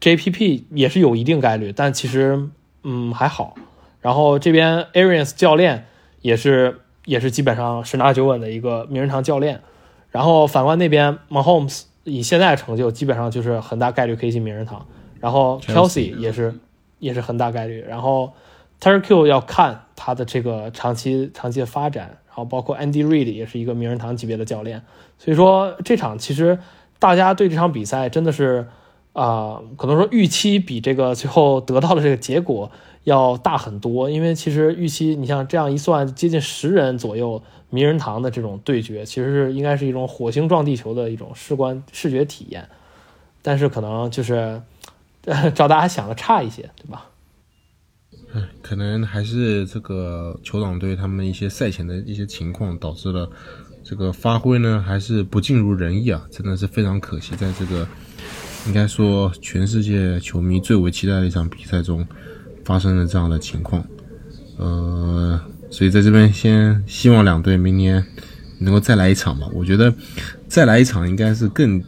[0.00, 2.48] JPP 也是有一定概率，但其实
[2.82, 3.56] 嗯还好。
[4.00, 5.84] 然后这边 Arians 教练
[6.22, 9.60] 也是也是基本上十拿九稳的一个名人堂教练。
[10.10, 14.86] 然后反观那边 Mahomes 以现在的成就，基本上就是很大概率可以进名人堂。
[15.20, 16.54] 然后 Kelsey 也是
[16.98, 17.84] 也是很大概率。
[17.88, 18.32] 然后
[18.80, 24.82] Terry Q 要看他的这个长期长期的发展，然后包括 Andy Reid 也是一个名人堂级别的教练。
[25.18, 26.58] 所以说这场其实
[26.98, 28.68] 大家对这场比赛真的是
[29.12, 32.70] 啊、可能说预期比这个最后得到的这个结果
[33.04, 42.68] 要大很多，因为其实预期你像这样一算，接近十人左右名人堂的这种对决，其实是应该是一种火星撞地球的一种视观视觉体验，
[43.42, 44.62] 但是可能就是
[45.54, 47.06] 照大家想的差一些，对吧？
[48.62, 53.28] 可能还是这个酋长队他们一些赛前的一些情况导致了
[53.82, 57.88] 这个发挥呢，还是不尽如人意啊，真的是非常可惜，在这个
[58.66, 62.06] 应该说全世界球迷最为期待的一场比赛中
[62.64, 63.84] 发生了这样的情况。
[64.58, 65.40] 呃，
[65.70, 68.04] 所以在这边先希望两队明年
[68.58, 69.48] 能够再来一场吧。
[69.52, 69.92] 我觉得
[70.46, 71.82] 再来一场应该是更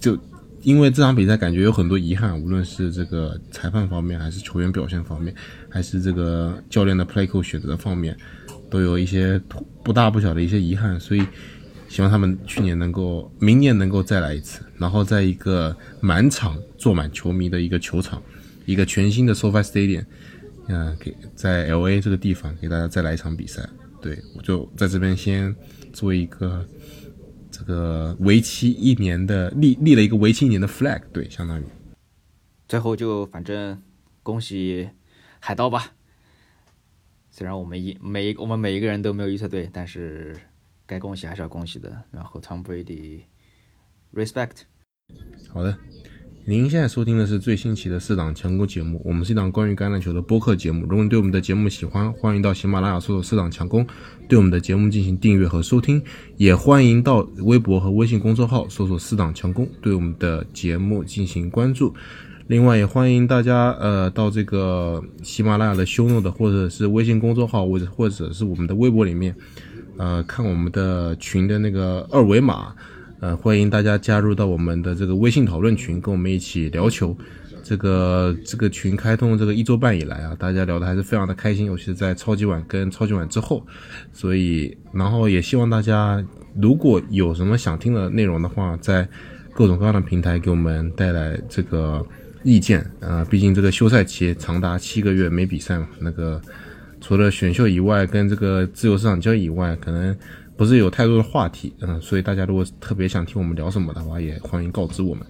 [0.00, 0.18] 就
[0.62, 5.32] 因为这场比赛感觉有很多遗憾，无论是这个裁判方面，还是球员表现方面，
[5.68, 8.16] 还是这个教练的 play call 选择方面，
[8.68, 9.40] 都有一些
[9.84, 10.98] 不大不小的一些遗憾。
[10.98, 11.22] 所以
[11.88, 18.22] 希望他们去年能够，明年能够再来一次，然后在一个满场坐满球迷的一个球场，
[18.64, 20.04] 一个全新的 SoFi Stadium。
[20.68, 23.64] 嗯，给在 L A 这个地方给大家再来一场比赛，
[24.02, 25.54] 对我就在这边先
[25.92, 26.66] 做一个
[27.52, 31.64] 这个为期一年的立立了一个为期一年的 flag，对，相当于
[32.66, 33.80] 最后就反正
[34.24, 34.90] 恭喜
[35.38, 35.92] 海盗吧。
[37.30, 40.36] 虽然我们一每我们每一个人都没有预测对，但是
[40.86, 42.02] 该恭喜还是要恭喜的。
[42.10, 44.62] 然后 Tom Brady，respect。
[45.52, 45.76] 好的。
[46.48, 50.82] 您现在收听的是最新期的四档强攻节目，我们是一档关于橄榄球的播客节目。
[50.82, 53.84] 如果你对我们的节目喜欢，欢迎到喜马拉雅搜索“四档强攻”，
[54.28, 56.00] 对我们的节目进行订阅和收听。
[56.36, 61.92] 也欢迎到微博和微信公众号搜索“四档强攻”，对我们的节目进行关注。
[62.46, 69.34] 另外，也欢迎大家呃到这个喜马拉雅的修诺的，或者是微信公众号，或者或者是我们的微博里面，
[69.98, 72.74] 呃看我们的群的那个二维码。
[73.18, 77.16] 呃，欢迎大家加入到我们的这个微信讨论群，跟我们一起聊球。
[77.64, 83.66] 这个这个群开通这个一周半以来啊，大家聊的还是非常的开心，尤其是在超级碗跟超级碗之后。
[84.12, 86.22] 所以，然后也希望大家
[86.60, 89.08] 如果有什么想听的内容的话，在
[89.54, 92.06] 各种各样的平台给我们带来这个
[92.44, 93.26] 意见啊。
[93.28, 96.40] 毕竟这个休赛期长达七个月没比赛嘛，那个
[97.00, 100.16] 除了选秀以外，跟这个自由市场交易以外，可能。
[100.58, 105.22] 不是有太多的话题，嗯，所以大家如果特别想听我们聊什么的话，也欢迎告知我们。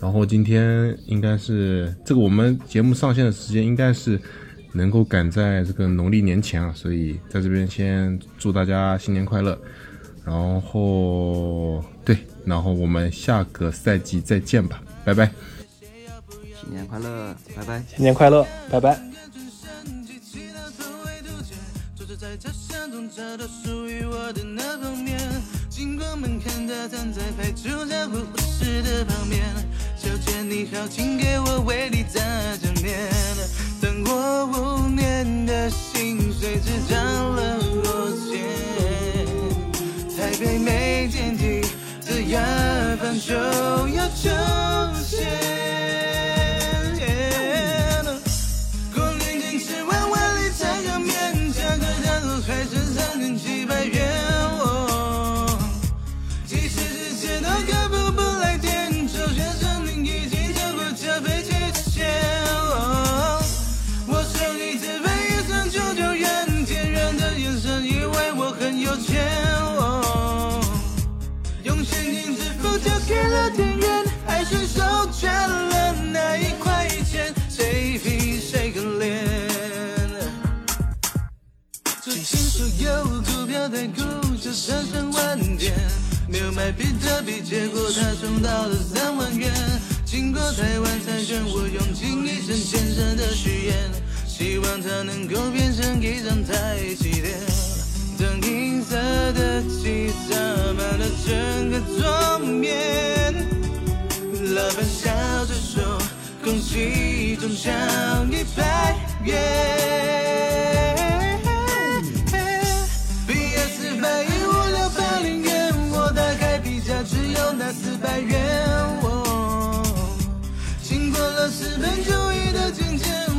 [0.00, 4.18] 然后今天应该是这个我们节目上线的时间应该是
[4.72, 9.58] 能够赶在这个农历年前啊，所以在这边先祝大家新年快乐。
[10.24, 15.30] 然后对，然后我们下个赛季再见吧，拜拜。
[16.58, 17.84] 新年快乐，拜拜。
[17.86, 19.13] 新年快乐，拜拜。
[23.14, 25.16] 找到属于我的那方面，
[25.68, 29.40] 尽管门看他站在排除在护士的旁边。
[29.96, 32.20] 小姐你好，请给我为你打
[32.56, 32.98] 正面。
[33.80, 37.82] 等我五年的薪水只涨了五
[38.26, 38.42] 千，
[40.16, 41.60] 台北没电梯
[42.04, 42.40] 这牙
[43.00, 44.28] 缝就要出
[45.04, 45.24] 血
[83.68, 85.72] 的雅房就要抽签。
[86.76, 89.52] 比特币，结果它冲到了三万元。
[90.04, 93.74] 经过台湾彩券，我用尽一生虔诚的许愿，
[94.26, 97.38] 希望它能够变成一张台积电。
[98.18, 98.96] 当银色
[99.32, 100.34] 的气洒
[100.72, 103.34] 满了整个桌面，
[104.54, 105.10] 老板笑
[105.46, 105.98] 着说
[106.42, 107.72] ：“恭喜中奖
[108.30, 110.22] 一百元。”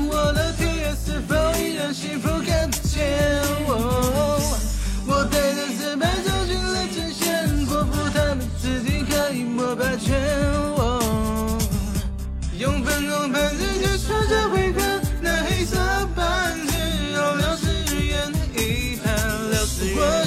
[0.10, 2.28] 我的天爷，是否依然幸福？
[2.45, 4.39] 看见我，
[5.08, 10.16] 我带着失败走进了阵线，辜负他们自己可以抹白圈。
[10.76, 11.58] 我
[12.58, 14.80] 用粉红盘子结束这回合，
[15.22, 15.78] 那黑色
[16.16, 16.74] 盘子
[17.18, 17.66] 熬了誓
[18.06, 19.14] 言的一半，
[19.97, 20.26] 我。